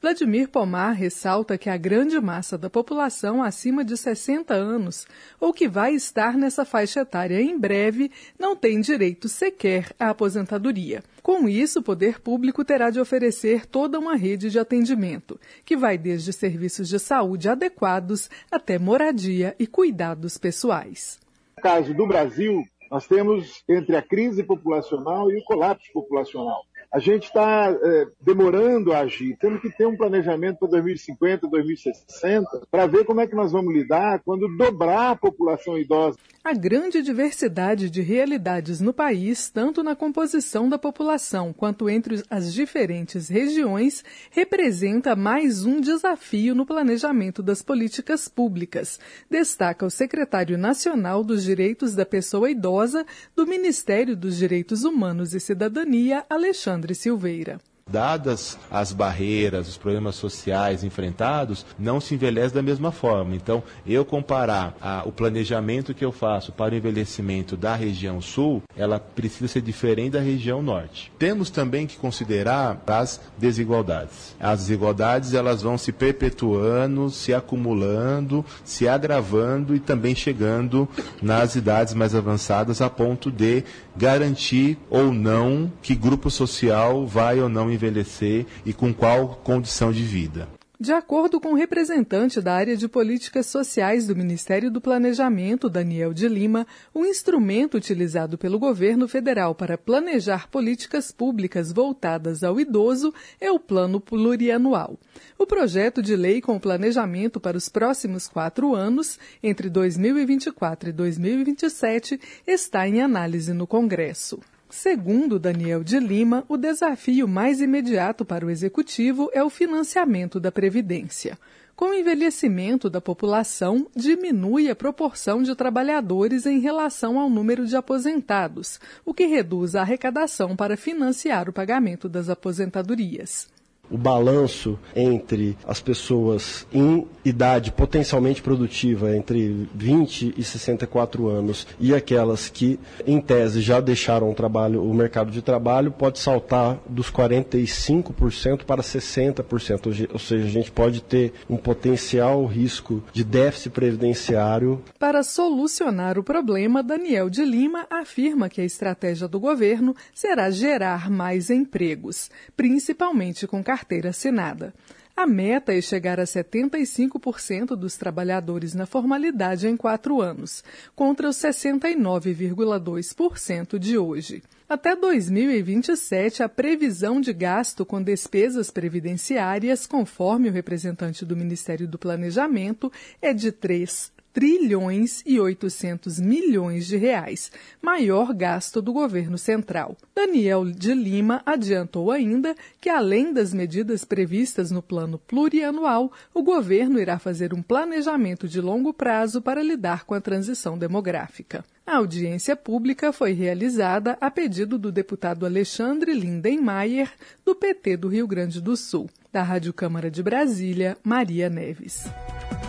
[0.00, 5.08] Vladimir Pomar ressalta que a grande massa da população acima de 60 anos,
[5.40, 11.02] ou que vai estar nessa faixa etária em breve, não tem direito sequer à aposentadoria.
[11.20, 15.98] Com isso, o poder público terá de oferecer toda uma rede de atendimento, que vai
[15.98, 21.18] desde serviços de saúde adequados até moradia e cuidados pessoais.
[21.56, 26.98] No caso do Brasil, nós temos entre a crise populacional e o colapso populacional a
[26.98, 29.36] gente está é, demorando a agir.
[29.38, 33.74] Temos que ter um planejamento para 2050, 2060, para ver como é que nós vamos
[33.74, 36.16] lidar quando dobrar a população idosa.
[36.42, 42.54] A grande diversidade de realidades no país, tanto na composição da população quanto entre as
[42.54, 51.22] diferentes regiões, representa mais um desafio no planejamento das políticas públicas, destaca o secretário nacional
[51.22, 53.04] dos Direitos da Pessoa Idosa
[53.36, 57.58] do Ministério dos Direitos Humanos e Cidadania, Alexandre Silveira
[57.90, 63.34] dadas as barreiras, os problemas sociais enfrentados, não se envelhece da mesma forma.
[63.34, 68.62] Então, eu comparar a, o planejamento que eu faço para o envelhecimento da região sul,
[68.76, 71.10] ela precisa ser diferente da região norte.
[71.18, 74.36] Temos também que considerar as desigualdades.
[74.38, 80.88] As desigualdades elas vão se perpetuando, se acumulando, se agravando e também chegando
[81.22, 83.64] nas idades mais avançadas a ponto de
[83.98, 90.02] garantir ou não que grupo social vai ou não envelhecer e com qual condição de
[90.02, 90.57] vida.
[90.80, 96.14] De acordo com o representante da área de políticas sociais do Ministério do Planejamento, Daniel
[96.14, 96.64] de Lima,
[96.94, 103.58] o instrumento utilizado pelo governo federal para planejar políticas públicas voltadas ao idoso é o
[103.58, 104.96] Plano Plurianual.
[105.36, 110.92] O projeto de lei com o planejamento para os próximos quatro anos, entre 2024 e
[110.92, 114.38] 2027, está em análise no Congresso.
[114.70, 120.52] Segundo Daniel de Lima, o desafio mais imediato para o executivo é o financiamento da
[120.52, 121.38] Previdência.
[121.74, 127.76] Com o envelhecimento da população, diminui a proporção de trabalhadores em relação ao número de
[127.76, 133.48] aposentados, o que reduz a arrecadação para financiar o pagamento das aposentadorias.
[133.90, 141.94] O balanço entre as pessoas em idade potencialmente produtiva, entre 20 e 64 anos, e
[141.94, 147.10] aquelas que, em tese, já deixaram o, trabalho, o mercado de trabalho, pode saltar dos
[147.10, 150.08] 45% para 60%.
[150.12, 154.82] Ou seja, a gente pode ter um potencial risco de déficit previdenciário.
[154.98, 161.10] Para solucionar o problema, Daniel de Lima afirma que a estratégia do governo será gerar
[161.10, 164.74] mais empregos, principalmente com carteira assinada.
[165.16, 170.62] A meta é chegar a 75% dos trabalhadores na formalidade em quatro anos,
[170.94, 174.44] contra os 69,2% de hoje.
[174.68, 181.98] Até 2027, a previsão de gasto com despesas previdenciárias, conforme o representante do Ministério do
[181.98, 187.50] Planejamento, é de 3 trilhões e 800 milhões de reais,
[187.82, 189.96] maior gasto do governo central.
[190.14, 197.00] Daniel de Lima adiantou ainda que, além das medidas previstas no plano plurianual, o governo
[197.00, 201.64] irá fazer um planejamento de longo prazo para lidar com a transição demográfica.
[201.88, 207.08] A audiência pública foi realizada a pedido do deputado Alexandre Lindenmayer,
[207.46, 209.08] do PT do Rio Grande do Sul.
[209.32, 212.06] Da Rádio Câmara de Brasília, Maria Neves.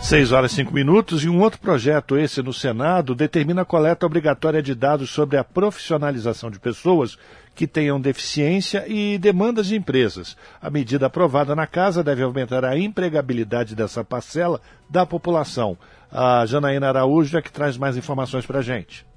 [0.01, 4.05] 6 horas e 5 minutos e um outro projeto, esse no Senado, determina a coleta
[4.05, 7.17] obrigatória de dados sobre a profissionalização de pessoas
[7.53, 10.37] que tenham deficiência e demandas de empresas.
[10.61, 15.77] A medida aprovada na casa deve aumentar a empregabilidade dessa parcela da população.
[16.09, 19.08] A Janaína Araújo é que traz mais informações para a gente.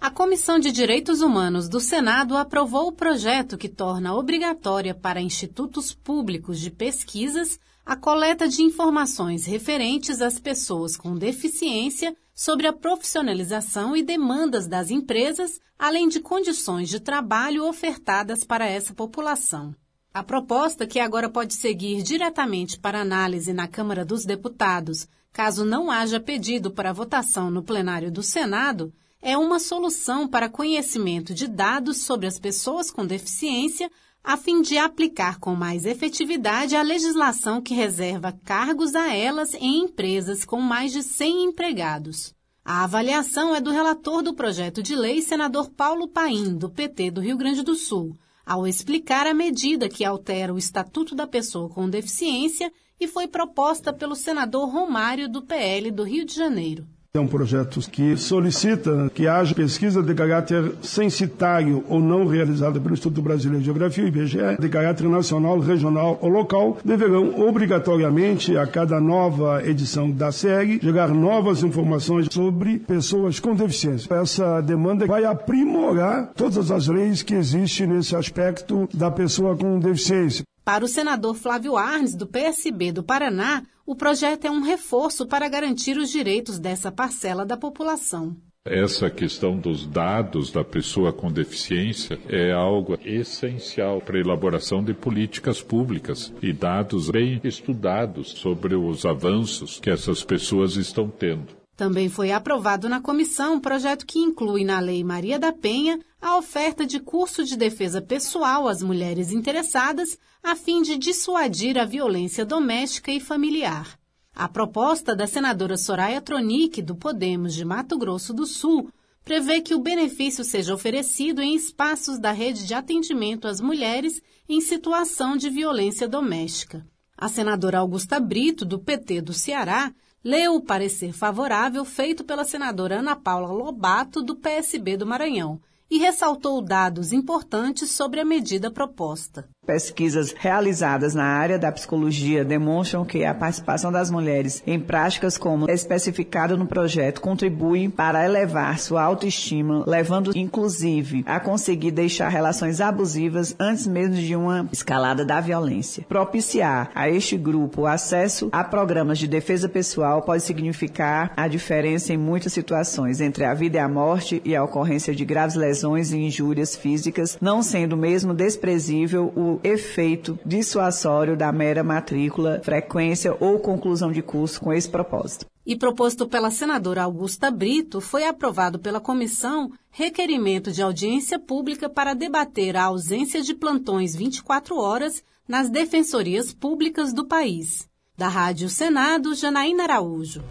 [0.00, 5.92] A Comissão de Direitos Humanos do Senado aprovou o projeto que torna obrigatória para institutos
[5.92, 13.96] públicos de pesquisas a coleta de informações referentes às pessoas com deficiência sobre a profissionalização
[13.96, 19.74] e demandas das empresas, além de condições de trabalho ofertadas para essa população.
[20.14, 25.90] A proposta, que agora pode seguir diretamente para análise na Câmara dos Deputados, caso não
[25.90, 31.98] haja pedido para votação no plenário do Senado, é uma solução para conhecimento de dados
[31.98, 33.90] sobre as pessoas com deficiência
[34.22, 39.84] a fim de aplicar com mais efetividade a legislação que reserva cargos a elas em
[39.84, 42.34] empresas com mais de 100 empregados.
[42.64, 47.20] A avaliação é do relator do projeto de lei, senador Paulo Paim, do PT do
[47.20, 51.88] Rio Grande do Sul, ao explicar a medida que altera o Estatuto da Pessoa com
[51.88, 56.86] Deficiência e foi proposta pelo senador Romário, do PL do Rio de Janeiro.
[57.18, 62.94] É um projeto que solicita que haja pesquisa de caráter censitário ou não realizada pelo
[62.94, 69.00] Instituto Brasileiro de Geografia, IBGE, de caráter nacional, regional ou local, deverão obrigatoriamente, a cada
[69.00, 74.14] nova edição da série, gerar novas informações sobre pessoas com deficiência.
[74.14, 80.44] Essa demanda vai aprimorar todas as leis que existem nesse aspecto da pessoa com deficiência.
[80.68, 85.48] Para o senador Flávio Arnes, do PSB do Paraná, o projeto é um reforço para
[85.48, 88.36] garantir os direitos dessa parcela da população.
[88.66, 94.92] Essa questão dos dados da pessoa com deficiência é algo essencial para a elaboração de
[94.92, 101.56] políticas públicas e dados bem estudados sobre os avanços que essas pessoas estão tendo.
[101.78, 106.36] Também foi aprovado na comissão um projeto que inclui na Lei Maria da Penha a
[106.36, 112.44] oferta de curso de defesa pessoal às mulheres interessadas, a fim de dissuadir a violência
[112.44, 113.98] doméstica e familiar.
[114.34, 118.88] A proposta da senadora Soraya Tronic, do Podemos de Mato Grosso do Sul,
[119.24, 124.60] prevê que o benefício seja oferecido em espaços da rede de atendimento às mulheres em
[124.60, 126.86] situação de violência doméstica.
[127.16, 129.92] A senadora Augusta Brito, do PT do Ceará,
[130.24, 135.60] leu o parecer favorável feito pela senadora Ana Paula Lobato, do PSB do Maranhão,
[135.90, 139.48] e ressaltou dados importantes sobre a medida proposta.
[139.68, 145.70] Pesquisas realizadas na área da psicologia demonstram que a participação das mulheres em práticas como
[145.70, 153.54] especificado no projeto contribui para elevar sua autoestima, levando inclusive a conseguir deixar relações abusivas
[153.60, 156.02] antes mesmo de uma escalada da violência.
[156.08, 162.10] Propiciar a este grupo o acesso a programas de defesa pessoal pode significar a diferença
[162.10, 166.10] em muitas situações entre a vida e a morte e a ocorrência de graves lesões
[166.10, 173.58] e injúrias físicas, não sendo mesmo desprezível o efeito dissuasório da mera matrícula, frequência ou
[173.58, 175.46] conclusão de curso com esse propósito.
[175.66, 182.14] E proposto pela senadora Augusta Brito, foi aprovado pela comissão requerimento de audiência pública para
[182.14, 187.88] debater a ausência de plantões 24 horas nas defensorias públicas do país.
[188.16, 190.42] Da Rádio Senado, Janaína Araújo.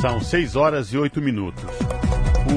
[0.00, 1.62] São 6 horas e 8 minutos.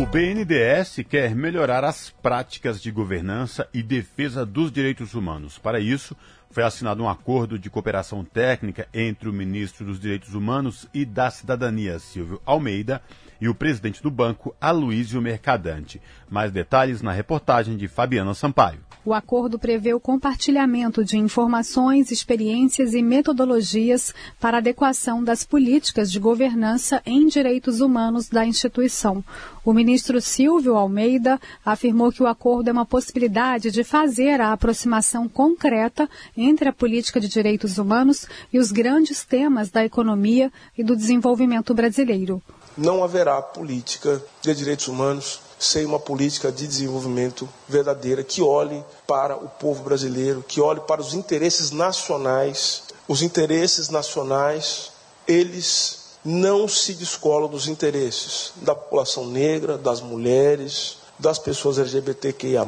[0.06, 5.58] O BNDES quer melhorar as práticas de governança e defesa dos direitos humanos.
[5.58, 6.16] Para isso,
[6.52, 11.32] foi assinado um acordo de cooperação técnica entre o ministro dos Direitos Humanos e da
[11.32, 13.02] Cidadania, Silvio Almeida,
[13.42, 16.00] e o presidente do banco, Aloísio Mercadante.
[16.30, 18.82] Mais detalhes na reportagem de Fabiana Sampaio.
[19.06, 26.20] O acordo prevê o compartilhamento de informações, experiências e metodologias para adequação das políticas de
[26.20, 29.24] governança em direitos humanos da instituição.
[29.64, 35.30] O ministro Silvio Almeida afirmou que o acordo é uma possibilidade de fazer a aproximação
[35.30, 40.96] concreta entre a política de direitos humanos e os grandes temas da economia e do
[40.96, 42.42] desenvolvimento brasileiro.
[42.76, 49.36] Não haverá política de direitos humanos sem uma política de desenvolvimento verdadeira que olhe para
[49.36, 52.84] o povo brasileiro, que olhe para os interesses nacionais.
[53.08, 54.92] Os interesses nacionais,
[55.28, 62.66] eles não se descolam dos interesses da população negra, das mulheres, das pessoas LGBTQIA,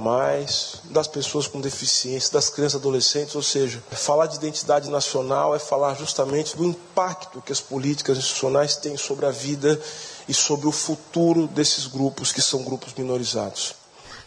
[0.86, 5.60] das pessoas com deficiência, das crianças e adolescentes, ou seja, falar de identidade nacional é
[5.60, 9.80] falar justamente do impacto que as políticas institucionais têm sobre a vida
[10.28, 13.76] e sobre o futuro desses grupos que são grupos minorizados.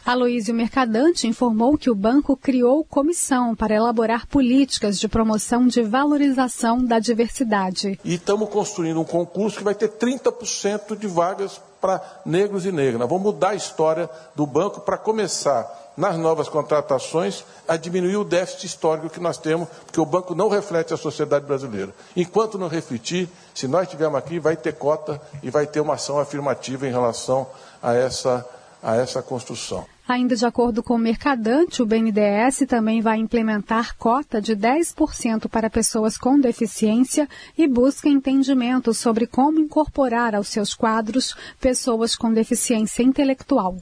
[0.05, 6.83] Aloísio Mercadante informou que o banco criou comissão para elaborar políticas de promoção de valorização
[6.83, 7.99] da diversidade.
[8.03, 13.09] E estamos construindo um concurso que vai ter 30% de vagas para negros e negras.
[13.09, 18.67] Vamos mudar a história do banco para começar, nas novas contratações, a diminuir o déficit
[18.67, 21.93] histórico que nós temos, porque o banco não reflete a sociedade brasileira.
[22.17, 26.19] Enquanto não refletir, se nós estivermos aqui, vai ter cota e vai ter uma ação
[26.19, 27.47] afirmativa em relação
[27.83, 28.47] a essa,
[28.83, 29.85] a essa construção.
[30.11, 35.71] Ainda de acordo com o Mercadante, o BNDES também vai implementar cota de 10% para
[35.71, 43.05] pessoas com deficiência e busca entendimento sobre como incorporar aos seus quadros pessoas com deficiência
[43.05, 43.77] intelectual.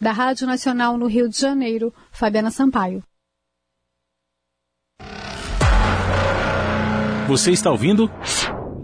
[0.00, 3.00] Da Rádio Nacional no Rio de Janeiro, Fabiana Sampaio.
[7.28, 8.10] Você está ouvindo?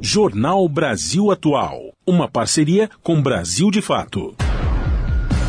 [0.01, 4.44] Jornal Brasil Atual, uma parceria com Brasil de Fato.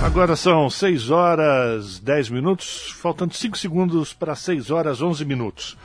[0.05, 5.75] Agora são 6 horas 10 minutos, faltando 5 segundos para 6 horas 11 minutos.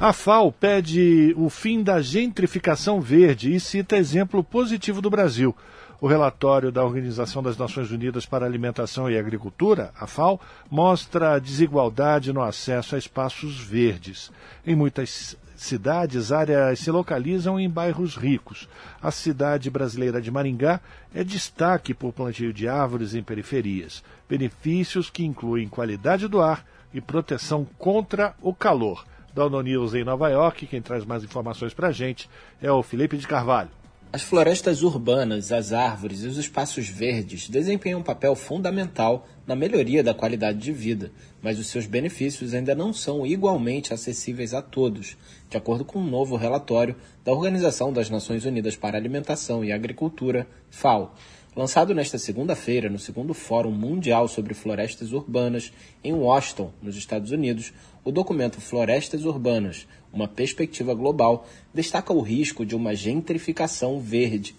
[0.00, 5.56] A FAO pede o fim da gentrificação verde e cita exemplo positivo do Brasil.
[6.00, 11.38] O relatório da Organização das Nações Unidas para Alimentação e Agricultura, a FAO, mostra a
[11.38, 14.32] desigualdade no acesso a espaços verdes.
[14.66, 18.68] Em muitas cidades, áreas se localizam em bairros ricos.
[19.00, 20.80] A cidade brasileira de Maringá
[21.14, 27.00] é destaque por plantio de árvores em periferias, benefícios que incluem qualidade do ar e
[27.00, 29.04] proteção contra o calor.
[29.34, 32.28] Da ONU News em Nova York, quem traz mais informações para a gente
[32.60, 33.81] é o Felipe de Carvalho.
[34.14, 40.02] As florestas urbanas, as árvores e os espaços verdes desempenham um papel fundamental na melhoria
[40.02, 41.10] da qualidade de vida,
[41.40, 45.16] mas os seus benefícios ainda não são igualmente acessíveis a todos,
[45.48, 46.94] de acordo com um novo relatório
[47.24, 51.14] da Organização das Nações Unidas para Alimentação e Agricultura, FAO,
[51.56, 55.72] lançado nesta segunda-feira no segundo Fórum Mundial sobre Florestas Urbanas
[56.04, 57.72] em Washington, nos Estados Unidos.
[58.04, 64.54] O documento Florestas Urbanas, uma perspectiva global, destaca o risco de uma gentrificação verde.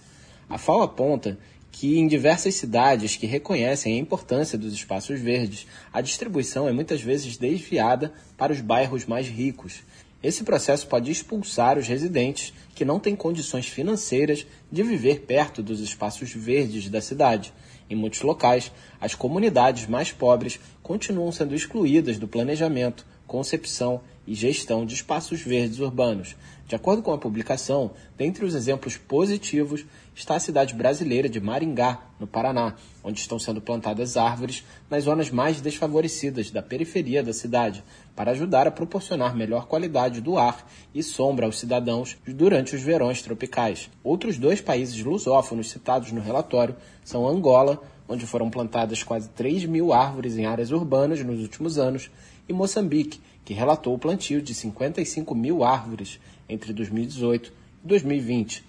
[0.50, 1.38] A FAO aponta
[1.72, 7.02] que em diversas cidades que reconhecem a importância dos espaços verdes, a distribuição é muitas
[7.02, 9.82] vezes desviada para os bairros mais ricos.
[10.22, 15.82] Esse processo pode expulsar os residentes que não têm condições financeiras de viver perto dos
[15.82, 17.52] espaços verdes da cidade.
[17.90, 18.72] Em muitos locais,
[19.02, 25.80] as comunidades mais pobres continuam sendo excluídas do planejamento, concepção e gestão de espaços verdes
[25.80, 26.36] urbanos.
[26.68, 29.86] De acordo com a publicação, dentre os exemplos positivos
[30.16, 35.30] está a cidade brasileira de Maringá, no Paraná, onde estão sendo plantadas árvores nas zonas
[35.30, 37.84] mais desfavorecidas da periferia da cidade,
[38.16, 43.22] para ajudar a proporcionar melhor qualidade do ar e sombra aos cidadãos durante os verões
[43.22, 43.90] tropicais.
[44.04, 49.92] Outros dois países lusófonos citados no relatório são Angola, onde foram plantadas quase 3 mil
[49.92, 52.10] árvores em áreas urbanas nos últimos anos,
[52.48, 57.54] e Moçambique, que relatou o plantio de 55 mil árvores entre 2018
[57.84, 58.64] e 2020.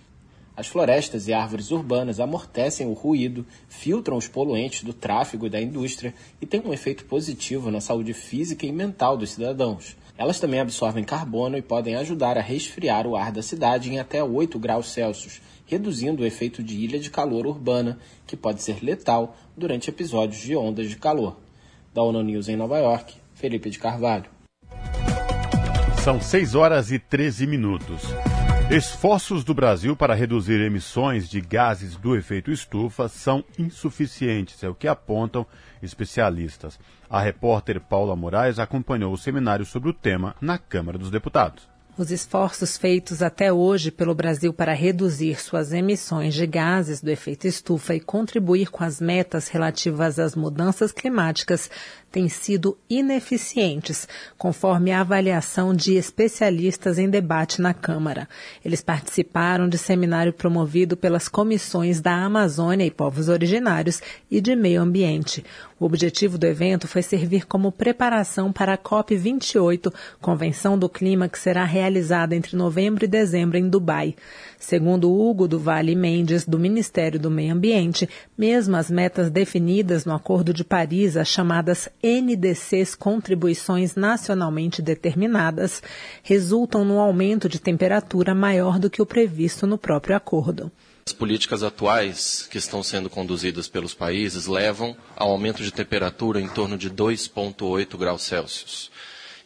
[0.56, 5.60] As florestas e árvores urbanas amortecem o ruído, filtram os poluentes do tráfego e da
[5.60, 9.96] indústria e têm um efeito positivo na saúde física e mental dos cidadãos.
[10.16, 14.22] Elas também absorvem carbono e podem ajudar a resfriar o ar da cidade em até
[14.22, 19.36] 8 graus Celsius, reduzindo o efeito de ilha de calor urbana, que pode ser letal
[19.56, 21.36] durante episódios de ondas de calor.
[21.92, 24.33] Da ONU News em Nova York, Felipe de Carvalho.
[26.04, 28.02] São 6 horas e 13 minutos.
[28.70, 34.74] Esforços do Brasil para reduzir emissões de gases do efeito estufa são insuficientes, é o
[34.74, 35.46] que apontam
[35.82, 36.78] especialistas.
[37.08, 41.66] A repórter Paula Moraes acompanhou o seminário sobre o tema na Câmara dos Deputados.
[41.96, 47.46] Os esforços feitos até hoje pelo Brasil para reduzir suas emissões de gases do efeito
[47.46, 51.70] estufa e contribuir com as metas relativas às mudanças climáticas
[52.14, 54.06] têm sido ineficientes,
[54.38, 58.28] conforme a avaliação de especialistas em debate na Câmara.
[58.64, 64.00] Eles participaram de seminário promovido pelas comissões da Amazônia e Povos Originários
[64.30, 65.44] e de Meio Ambiente.
[65.80, 71.38] O objetivo do evento foi servir como preparação para a COP28, Convenção do Clima, que
[71.38, 74.14] será realizada entre novembro e dezembro em Dubai.
[74.56, 78.08] Segundo Hugo do Vale Mendes, do Ministério do Meio Ambiente,
[78.38, 85.82] mesmo as metas definidas no Acordo de Paris, as chamadas NDCs, contribuições nacionalmente determinadas,
[86.22, 90.70] resultam no aumento de temperatura maior do que o previsto no próprio acordo.
[91.06, 96.48] As políticas atuais que estão sendo conduzidas pelos países levam ao aumento de temperatura em
[96.48, 98.90] torno de 2,8 graus Celsius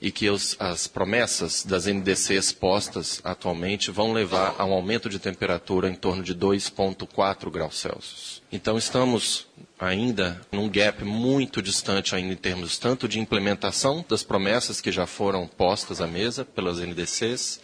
[0.01, 5.19] e que os, as promessas das NDCs postas atualmente vão levar a um aumento de
[5.19, 8.43] temperatura em torno de 2,4 graus Celsius.
[8.51, 9.49] Então estamos
[9.79, 15.07] ainda num gap muito distante ainda em termos tanto de implementação das promessas que já
[15.07, 17.61] foram postas à mesa pelas NDCs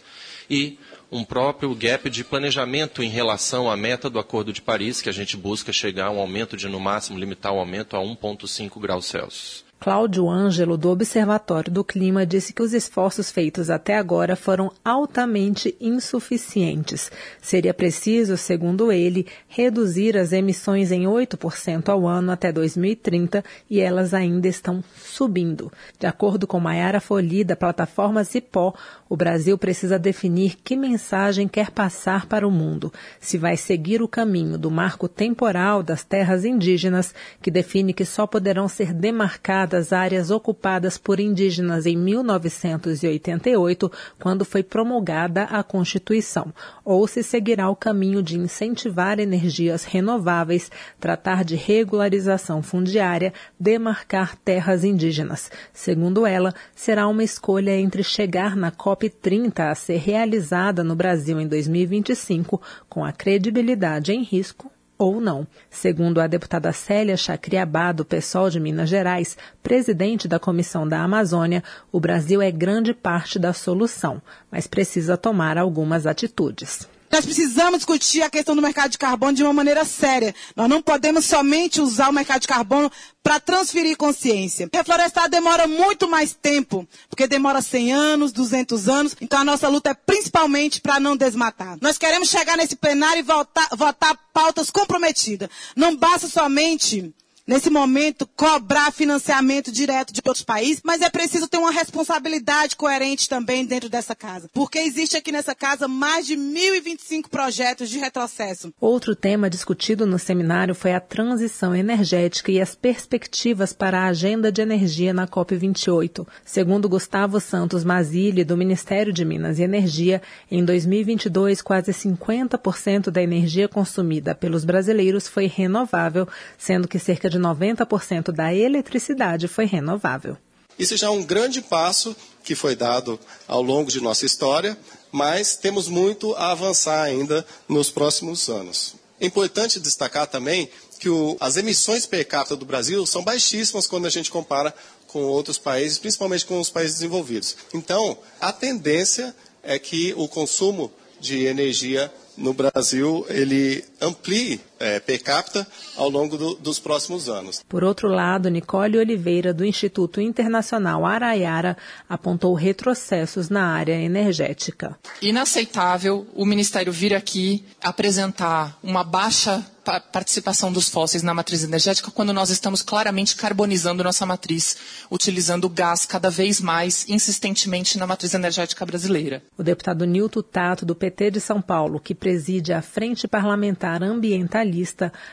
[0.49, 0.79] e
[1.11, 5.13] um próprio gap de planejamento em relação à meta do Acordo de Paris, que a
[5.13, 9.05] gente busca chegar a um aumento de, no máximo, limitar o aumento a 1,5 graus
[9.05, 9.64] Celsius.
[9.77, 15.75] Cláudio Ângelo, do Observatório do Clima, disse que os esforços feitos até agora foram altamente
[15.79, 17.11] insuficientes.
[17.39, 24.13] Seria preciso, segundo ele, reduzir as emissões em 8% ao ano até 2030 e elas
[24.13, 25.71] ainda estão subindo.
[25.99, 28.73] De acordo com Maiara Foli, da plataforma Cipó,
[29.07, 32.91] o Brasil precisa definir que mensagem quer passar para o mundo.
[33.19, 38.25] Se vai seguir o caminho do marco temporal das terras indígenas, que define que só
[38.25, 47.07] poderão ser demarcadas áreas ocupadas por indígenas em 1988, quando foi promulgada a Constituição, ou
[47.07, 50.69] se seguirá o caminho de incentivar energias renováveis,
[50.99, 55.49] tratar de regularização fundiária, demarcar terras indígenas.
[55.71, 61.39] Segundo ela, será uma escolha entre chegar na COP COP30 a ser realizada no Brasil
[61.39, 65.45] em 2025, com a credibilidade em risco ou não.
[65.69, 71.63] Segundo a deputada Célia Chacriabá, do PSOL de Minas Gerais, presidente da Comissão da Amazônia,
[71.91, 76.87] o Brasil é grande parte da solução, mas precisa tomar algumas atitudes.
[77.15, 80.35] Nós precisamos discutir a questão do mercado de carbono de uma maneira séria.
[80.53, 82.91] Nós não podemos somente usar o mercado de carbono
[83.23, 84.69] para transferir consciência.
[84.73, 89.15] Reflorestar demora muito mais tempo, porque demora 100 anos, 200 anos.
[89.21, 91.77] Então a nossa luta é principalmente para não desmatar.
[91.79, 95.47] Nós queremos chegar nesse plenário e votar, votar pautas comprometidas.
[95.73, 97.13] Não basta somente
[97.47, 103.29] nesse momento, cobrar financiamento direto de outros países, mas é preciso ter uma responsabilidade coerente
[103.29, 104.49] também dentro dessa casa.
[104.53, 108.73] Porque existe aqui nessa casa mais de 1.025 projetos de retrocesso.
[108.79, 114.51] Outro tema discutido no seminário foi a transição energética e as perspectivas para a agenda
[114.51, 116.27] de energia na COP28.
[116.43, 123.21] Segundo Gustavo Santos Mazili, do Ministério de Minas e Energia, em 2022, quase 50% da
[123.21, 126.27] energia consumida pelos brasileiros foi renovável,
[126.57, 130.37] sendo que cerca de de 90% da eletricidade foi renovável.
[130.77, 134.77] Isso já é um grande passo que foi dado ao longo de nossa história,
[135.11, 138.95] mas temos muito a avançar ainda nos próximos anos.
[139.19, 144.05] É importante destacar também que o, as emissões per capita do Brasil são baixíssimas quando
[144.05, 144.73] a gente compara
[145.07, 147.55] com outros países, principalmente com os países desenvolvidos.
[147.73, 149.33] Então, a tendência
[149.63, 156.37] é que o consumo de energia no Brasil ele amplie é, per capita ao longo
[156.37, 157.63] do, dos próximos anos.
[157.67, 161.77] Por outro lado, Nicole Oliveira, do Instituto Internacional Araiara,
[162.07, 164.97] apontou retrocessos na área energética.
[165.21, 169.65] Inaceitável o Ministério vir aqui apresentar uma baixa
[170.11, 174.77] participação dos fósseis na matriz energética quando nós estamos claramente carbonizando nossa matriz,
[175.11, 179.43] utilizando gás cada vez mais insistentemente na matriz energética brasileira.
[179.57, 184.64] O deputado Nilton Tato, do PT de São Paulo, que preside a Frente Parlamentar Ambientalista,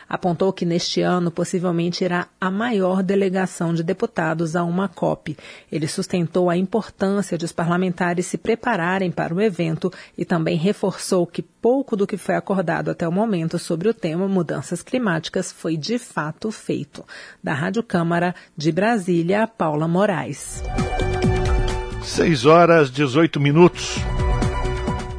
[0.09, 5.37] apontou que neste ano possivelmente irá a maior delegação de deputados a uma COP.
[5.71, 11.27] Ele sustentou a importância de os parlamentares se prepararem para o evento e também reforçou
[11.27, 15.77] que pouco do que foi acordado até o momento sobre o tema mudanças climáticas foi
[15.77, 17.05] de fato feito.
[17.43, 20.63] Da Rádio Câmara de Brasília, Paula Moraes.
[22.03, 23.97] 6 horas 18 minutos.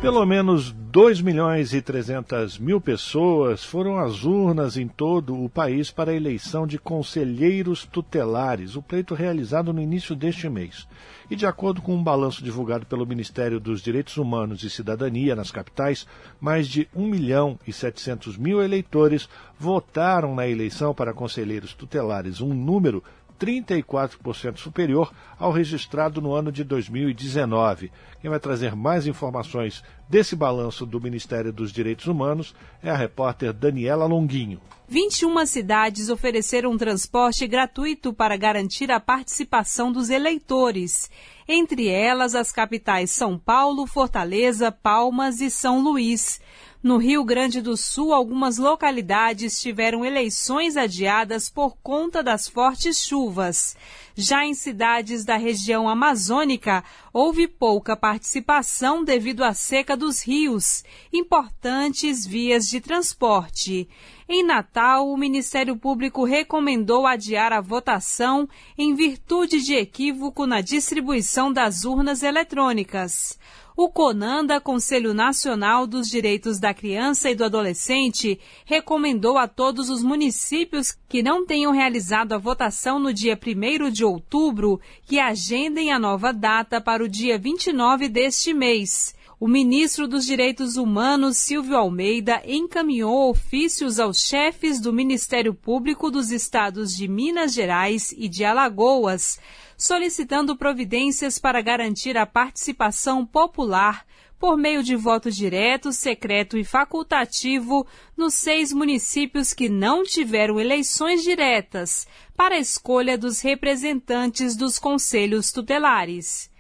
[0.02, 5.90] Pelo menos 2 milhões e 300 mil pessoas foram às urnas em todo o país
[5.90, 10.88] para a eleição de conselheiros tutelares, o pleito realizado no início deste mês.
[11.32, 15.50] E de acordo com um balanço divulgado pelo Ministério dos Direitos Humanos e Cidadania nas
[15.50, 16.06] capitais,
[16.40, 19.28] mais de 1 milhão e 700 mil eleitores
[19.60, 23.04] votaram na eleição para conselheiros tutelares, um número
[23.44, 27.92] 34% superior ao registrado no ano de 2019.
[28.22, 33.52] Quem vai trazer mais informações desse balanço do Ministério dos Direitos Humanos é a repórter
[33.52, 34.62] Daniela Longuinho.
[34.88, 41.10] 21 cidades ofereceram transporte gratuito para garantir a participação dos eleitores.
[41.48, 46.40] Entre elas, as capitais São Paulo, Fortaleza, Palmas e São Luís.
[46.84, 53.78] No Rio Grande do Sul, algumas localidades tiveram eleições adiadas por conta das fortes chuvas.
[54.14, 56.84] Já em cidades da região amazônica,
[57.14, 60.84] houve pouca participação devido à seca dos rios,
[61.14, 63.88] importantes vias de transporte.
[64.28, 68.46] Em Natal, o Ministério Público recomendou adiar a votação
[68.78, 73.40] em virtude de equívoco na distribuição das urnas eletrônicas.
[73.76, 80.04] O CONANDA, Conselho Nacional dos Direitos da Criança e do Adolescente, recomendou a todos os
[80.04, 85.98] municípios que não tenham realizado a votação no dia 1 de outubro que agendem a
[85.98, 89.16] nova data para o dia 29 deste mês.
[89.40, 96.30] O ministro dos Direitos Humanos, Silvio Almeida, encaminhou ofícios aos chefes do Ministério Público dos
[96.32, 99.40] estados de Minas Gerais e de Alagoas
[99.78, 104.06] solicitando providências para garantir a participação popular
[104.40, 107.88] por meio de voto direto, secreto e facultativo
[108.18, 112.06] nos seis municípios que não tiveram eleições diretas
[112.36, 116.52] para a escolha dos representantes dos conselhos tutelares.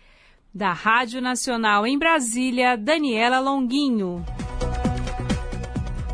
[0.53, 4.23] Da Rádio Nacional em Brasília, Daniela Longuinho.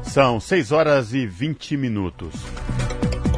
[0.01, 2.33] São 6 horas e 20 minutos.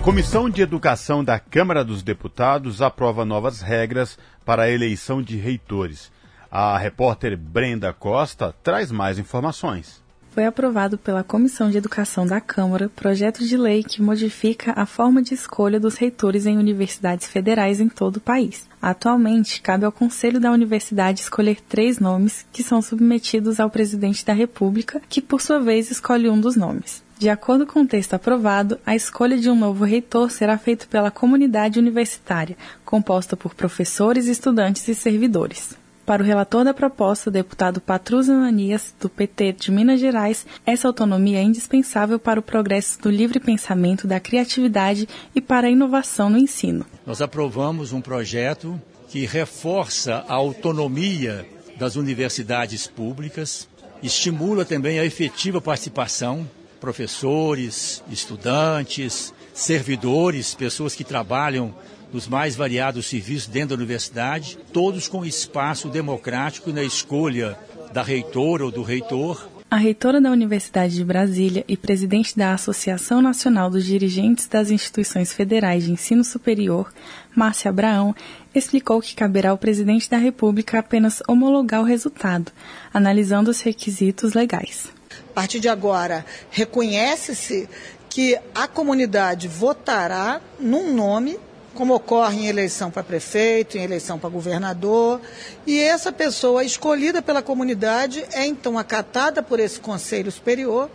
[0.03, 6.11] Comissão de Educação da Câmara dos Deputados aprova novas regras para a eleição de reitores.
[6.49, 10.01] A repórter Brenda Costa traz mais informações.
[10.31, 15.21] Foi aprovado pela Comissão de Educação da Câmara projeto de lei que modifica a forma
[15.21, 18.67] de escolha dos reitores em universidades federais em todo o país.
[18.81, 24.33] Atualmente, cabe ao Conselho da Universidade escolher três nomes que são submetidos ao presidente da
[24.33, 27.03] República, que por sua vez escolhe um dos nomes.
[27.21, 31.11] De acordo com o texto aprovado, a escolha de um novo reitor será feita pela
[31.11, 35.77] comunidade universitária, composta por professores, estudantes e servidores.
[36.03, 40.87] Para o relator da proposta, o deputado Patrus Ananias, do PT de Minas Gerais, essa
[40.87, 46.27] autonomia é indispensável para o progresso do livre pensamento, da criatividade e para a inovação
[46.27, 46.87] no ensino.
[47.05, 53.69] Nós aprovamos um projeto que reforça a autonomia das universidades públicas,
[54.01, 56.49] estimula também a efetiva participação
[56.81, 61.73] professores, estudantes, servidores, pessoas que trabalham
[62.11, 67.57] nos mais variados serviços dentro da universidade, todos com espaço democrático na escolha
[67.93, 69.47] da reitora ou do reitor.
[69.69, 75.31] A reitora da Universidade de Brasília e presidente da Associação Nacional dos Dirigentes das Instituições
[75.31, 76.91] Federais de Ensino Superior,
[77.33, 78.13] Márcia Abraão,
[78.53, 82.51] explicou que caberá ao presidente da República apenas homologar o resultado,
[82.93, 84.91] analisando os requisitos legais.
[85.31, 87.69] A partir de agora, reconhece-se
[88.09, 91.39] que a comunidade votará num nome,
[91.73, 95.21] como ocorre em eleição para prefeito, em eleição para governador,
[95.65, 100.89] e essa pessoa escolhida pela comunidade é então acatada por esse Conselho Superior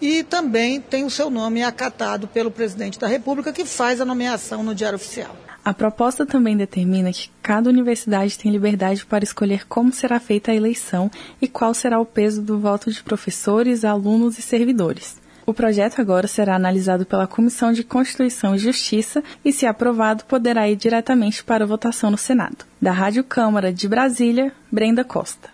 [0.00, 4.62] e também tem o seu nome acatado pelo presidente da República, que faz a nomeação
[4.62, 5.34] no Diário Oficial.
[5.64, 10.54] A proposta também determina que cada universidade tem liberdade para escolher como será feita a
[10.54, 11.08] eleição
[11.40, 15.22] e qual será o peso do voto de professores, alunos e servidores.
[15.46, 20.68] O projeto agora será analisado pela Comissão de Constituição e Justiça e, se aprovado, poderá
[20.68, 22.64] ir diretamente para votação no Senado.
[22.80, 25.48] Da Rádio Câmara de Brasília, Brenda Costa.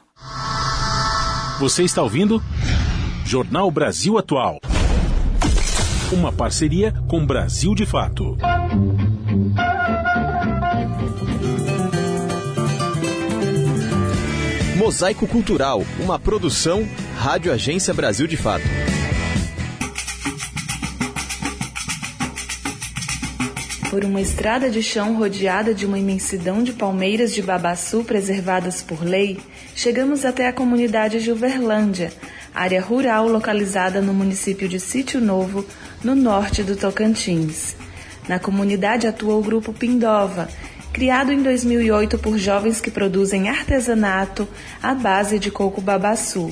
[1.58, 2.42] Você está ouvindo?
[3.26, 4.58] Jornal Brasil Atual.
[6.12, 8.36] Uma parceria com Brasil de Fato.
[14.78, 18.62] Mosaico Cultural, uma produção Rádio Agência Brasil de Fato.
[23.90, 29.02] Por uma estrada de chão rodeada de uma imensidão de palmeiras de babaçu preservadas por
[29.02, 29.40] lei,
[29.74, 32.12] chegamos até a comunidade Gilverlândia,
[32.54, 35.66] área rural localizada no município de Sítio Novo,
[36.04, 37.74] no norte do Tocantins.
[38.28, 40.48] Na comunidade atua o grupo Pindova,
[40.98, 44.48] criado em 2008 por jovens que produzem artesanato
[44.82, 46.50] à base de coco babaçu.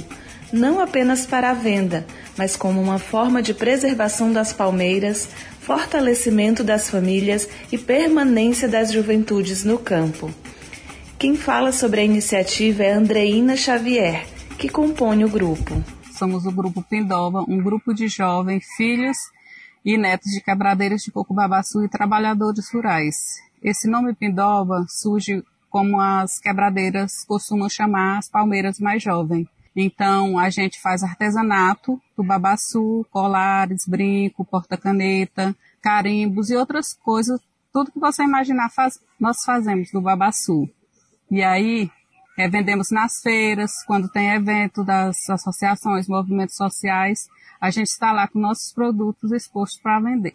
[0.52, 2.06] não apenas para a venda,
[2.38, 5.28] mas como uma forma de preservação das palmeiras,
[5.60, 10.32] fortalecimento das famílias e permanência das juventudes no campo.
[11.18, 15.82] Quem fala sobre a iniciativa é Andreina Xavier, que compõe o grupo.
[16.16, 19.16] Somos o Grupo Pindova, um grupo de jovens, filhos
[19.84, 23.44] e netos de quebradeiras de coco babaçu e trabalhadores rurais.
[23.66, 29.48] Esse nome Pindova surge como as quebradeiras costumam chamar as palmeiras mais jovens.
[29.74, 35.52] Então, a gente faz artesanato do babaçu, colares, brinco, porta-caneta,
[35.82, 37.40] carimbos e outras coisas.
[37.72, 40.70] Tudo que você imaginar, faz, nós fazemos do babaçu.
[41.28, 41.90] E aí,
[42.38, 47.26] é, vendemos nas feiras, quando tem evento das associações, movimentos sociais,
[47.60, 50.34] a gente está lá com nossos produtos expostos para vender.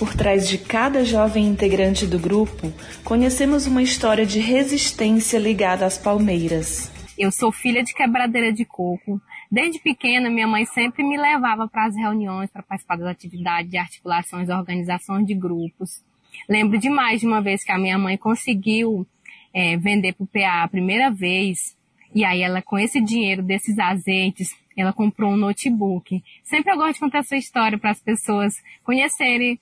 [0.00, 2.72] Por trás de cada jovem integrante do grupo,
[3.04, 6.90] conhecemos uma história de resistência ligada às palmeiras.
[7.18, 9.20] Eu sou filha de quebradeira de coco.
[9.52, 13.76] Desde pequena, minha mãe sempre me levava para as reuniões para participar das atividades de
[13.76, 16.02] articulações, organizações de grupos.
[16.48, 19.06] Lembro demais de uma vez que a minha mãe conseguiu
[19.52, 21.76] é, vender para o PA a primeira vez,
[22.14, 26.22] e aí ela, com esse dinheiro desses azeites, ela comprou um notebook.
[26.42, 29.60] Sempre eu gosto de contar essa história para as pessoas conhecerem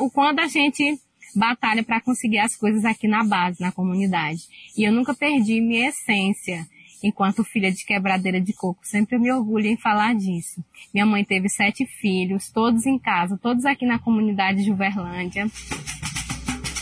[0.00, 0.98] o quando a gente
[1.34, 4.42] batalha para conseguir as coisas aqui na base, na comunidade.
[4.76, 6.66] E eu nunca perdi minha essência
[7.02, 8.80] enquanto filha de quebradeira de coco.
[8.82, 10.64] Sempre me orgulho em falar disso.
[10.92, 15.46] Minha mãe teve sete filhos, todos em casa, todos aqui na comunidade de Uberlândia.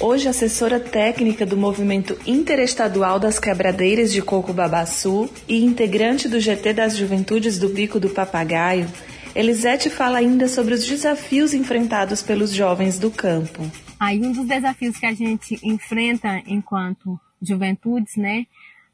[0.00, 6.72] Hoje assessora técnica do Movimento Interestadual das Quebradeiras de Coco Babaçu e integrante do GT
[6.72, 8.88] das Juventudes do Bico do Papagaio,
[9.34, 13.62] Elisete fala ainda sobre os desafios enfrentados pelos jovens do campo.
[13.98, 18.46] Aí um dos desafios que a gente enfrenta enquanto juventudes, né,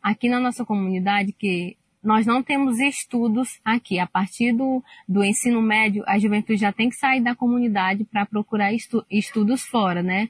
[0.03, 3.99] aqui na nossa comunidade, que nós não temos estudos aqui.
[3.99, 8.25] A partir do, do ensino médio, a juventude já tem que sair da comunidade para
[8.25, 10.29] procurar estu, estudos fora, né?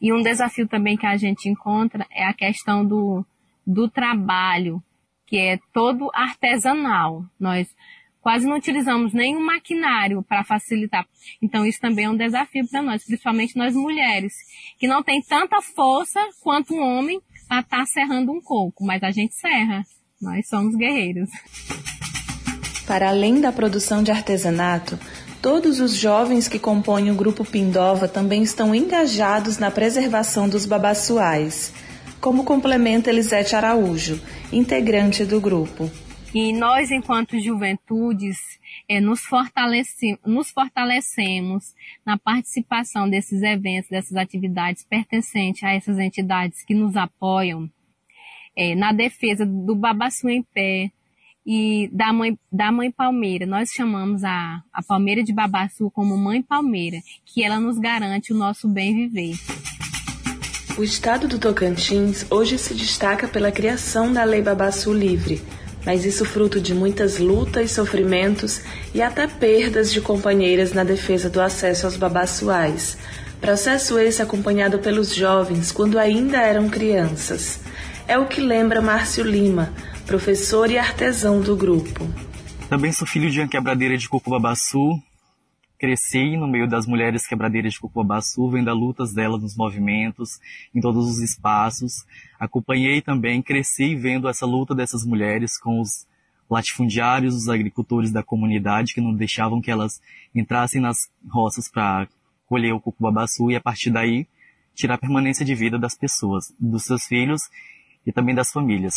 [0.00, 3.24] E um desafio também que a gente encontra é a questão do,
[3.66, 4.82] do trabalho,
[5.26, 7.24] que é todo artesanal.
[7.38, 7.68] Nós
[8.20, 11.06] quase não utilizamos nenhum maquinário para facilitar.
[11.42, 14.32] Então isso também é um desafio para nós, principalmente nós mulheres,
[14.78, 19.02] que não tem tanta força quanto um homem para estar tá serrando um coco, mas
[19.02, 19.82] a gente serra.
[20.20, 21.30] Nós somos guerreiros.
[22.86, 24.98] Para além da produção de artesanato,
[25.42, 31.72] Todos os jovens que compõem o grupo Pindova também estão engajados na preservação dos babaçuais,
[32.20, 34.20] como complementa Elisete Araújo,
[34.52, 35.90] integrante do grupo.
[36.32, 38.38] E nós, enquanto juventudes,
[38.88, 41.74] é, nos, fortalece, nos fortalecemos
[42.06, 47.68] na participação desses eventos, dessas atividades pertencentes a essas entidades que nos apoiam,
[48.56, 50.92] é, na defesa do babaçu em pé,
[51.44, 53.46] e da mãe, da mãe palmeira.
[53.46, 58.36] Nós chamamos a, a palmeira de Babaçu como mãe palmeira, que ela nos garante o
[58.36, 59.34] nosso bem viver.
[60.78, 65.42] O estado do Tocantins hoje se destaca pela criação da Lei Babaçu Livre,
[65.84, 68.60] mas isso fruto de muitas lutas, sofrimentos
[68.94, 72.98] e até perdas de companheiras na defesa do acesso aos babaçuais.
[73.40, 77.60] Processo esse acompanhado pelos jovens quando ainda eram crianças.
[78.06, 79.72] É o que lembra Márcio Lima,
[80.06, 82.06] professor e artesão do grupo.
[82.68, 85.00] Também sou filho de uma quebradeira de Cucubabaçu.
[85.80, 90.38] Cresci no meio das mulheres quebradeiras de Cucubabaçu, vendo as lutas delas nos movimentos,
[90.74, 92.04] em todos os espaços.
[92.38, 96.06] Acompanhei também, cresci vendo essa luta dessas mulheres com os
[96.50, 100.02] latifundiários, os agricultores da comunidade que não deixavam que elas
[100.34, 102.06] entrassem nas roças para
[102.44, 104.26] colher o cucubabaçu e a partir daí
[104.74, 107.40] tirar a permanência de vida das pessoas, dos seus filhos
[108.06, 108.96] e também das famílias.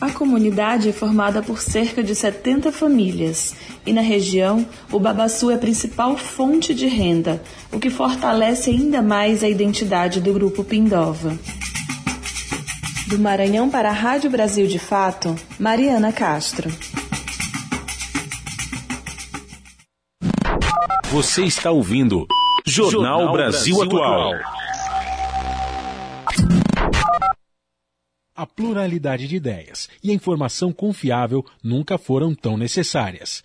[0.00, 3.54] A comunidade é formada por cerca de 70 famílias
[3.86, 7.42] e na região o babaçu é a principal fonte de renda,
[7.72, 11.38] o que fortalece ainda mais a identidade do grupo Pindova.
[13.08, 16.70] Do Maranhão para a Rádio Brasil de Fato, Mariana Castro.
[21.10, 22.26] Você está ouvindo
[22.64, 24.34] Jornal, Jornal Brasil, Brasil Atual.
[24.34, 24.60] Atual.
[28.40, 33.44] A pluralidade de ideias e a informação confiável nunca foram tão necessárias.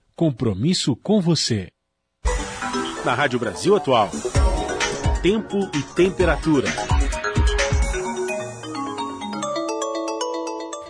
[0.21, 1.69] Compromisso com você.
[3.03, 4.11] Na Rádio Brasil Atual.
[5.23, 6.67] Tempo e temperatura.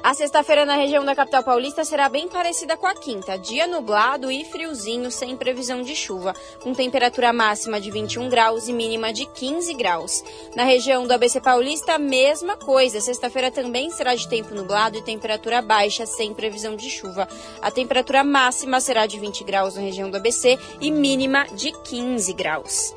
[0.03, 3.38] A sexta-feira na região da capital paulista será bem parecida com a quinta.
[3.38, 8.73] Dia nublado e friozinho, sem previsão de chuva, com temperatura máxima de 21 graus e
[8.73, 10.23] mínima de 15 graus.
[10.56, 12.99] Na região do ABC Paulista, mesma coisa.
[12.99, 17.28] Sexta-feira também será de tempo nublado e temperatura baixa, sem previsão de chuva.
[17.61, 22.34] A temperatura máxima será de 20 graus na região do ABC e mínima de 15
[22.34, 22.95] graus.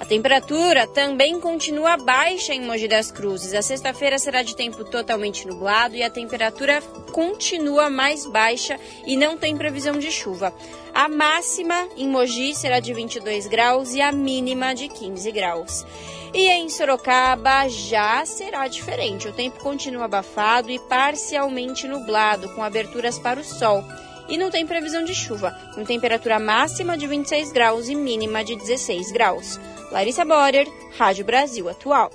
[0.00, 3.52] A temperatura também continua baixa em Mogi das Cruzes.
[3.52, 6.80] A sexta-feira será de tempo totalmente nublado e a temperatura
[7.12, 10.54] continua mais baixa e não tem previsão de chuva.
[10.94, 15.84] A máxima em Mogi será de 22 graus e a mínima de 15 graus.
[16.32, 19.26] E em Sorocaba já será diferente.
[19.26, 23.82] O tempo continua abafado e parcialmente nublado, com aberturas para o sol.
[24.28, 28.56] E não tem previsão de chuva, com temperatura máxima de 26 graus e mínima de
[28.56, 29.58] 16 graus.
[29.90, 30.68] Larissa Borer,
[30.98, 32.10] Rádio Brasil Atual.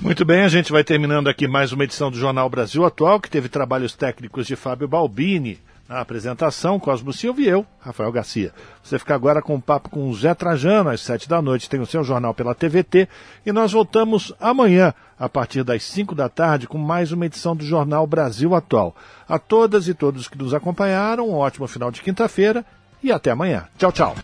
[0.00, 3.28] Muito bem, a gente vai terminando aqui mais uma edição do Jornal Brasil Atual, que
[3.28, 5.60] teve trabalhos técnicos de Fábio Balbini.
[5.86, 8.52] Na apresentação, Cosmo Silva e eu, Rafael Garcia.
[8.80, 11.80] Você fica agora com um papo com o Zé Trajano, às sete da noite, tem
[11.80, 13.08] o seu jornal pela TVT.
[13.44, 17.62] E nós voltamos amanhã, a partir das cinco da tarde, com mais uma edição do
[17.62, 18.96] Jornal Brasil Atual.
[19.28, 22.64] A todas e todos que nos acompanharam, um ótimo final de quinta-feira
[23.02, 23.68] e até amanhã.
[23.76, 24.14] Tchau, tchau.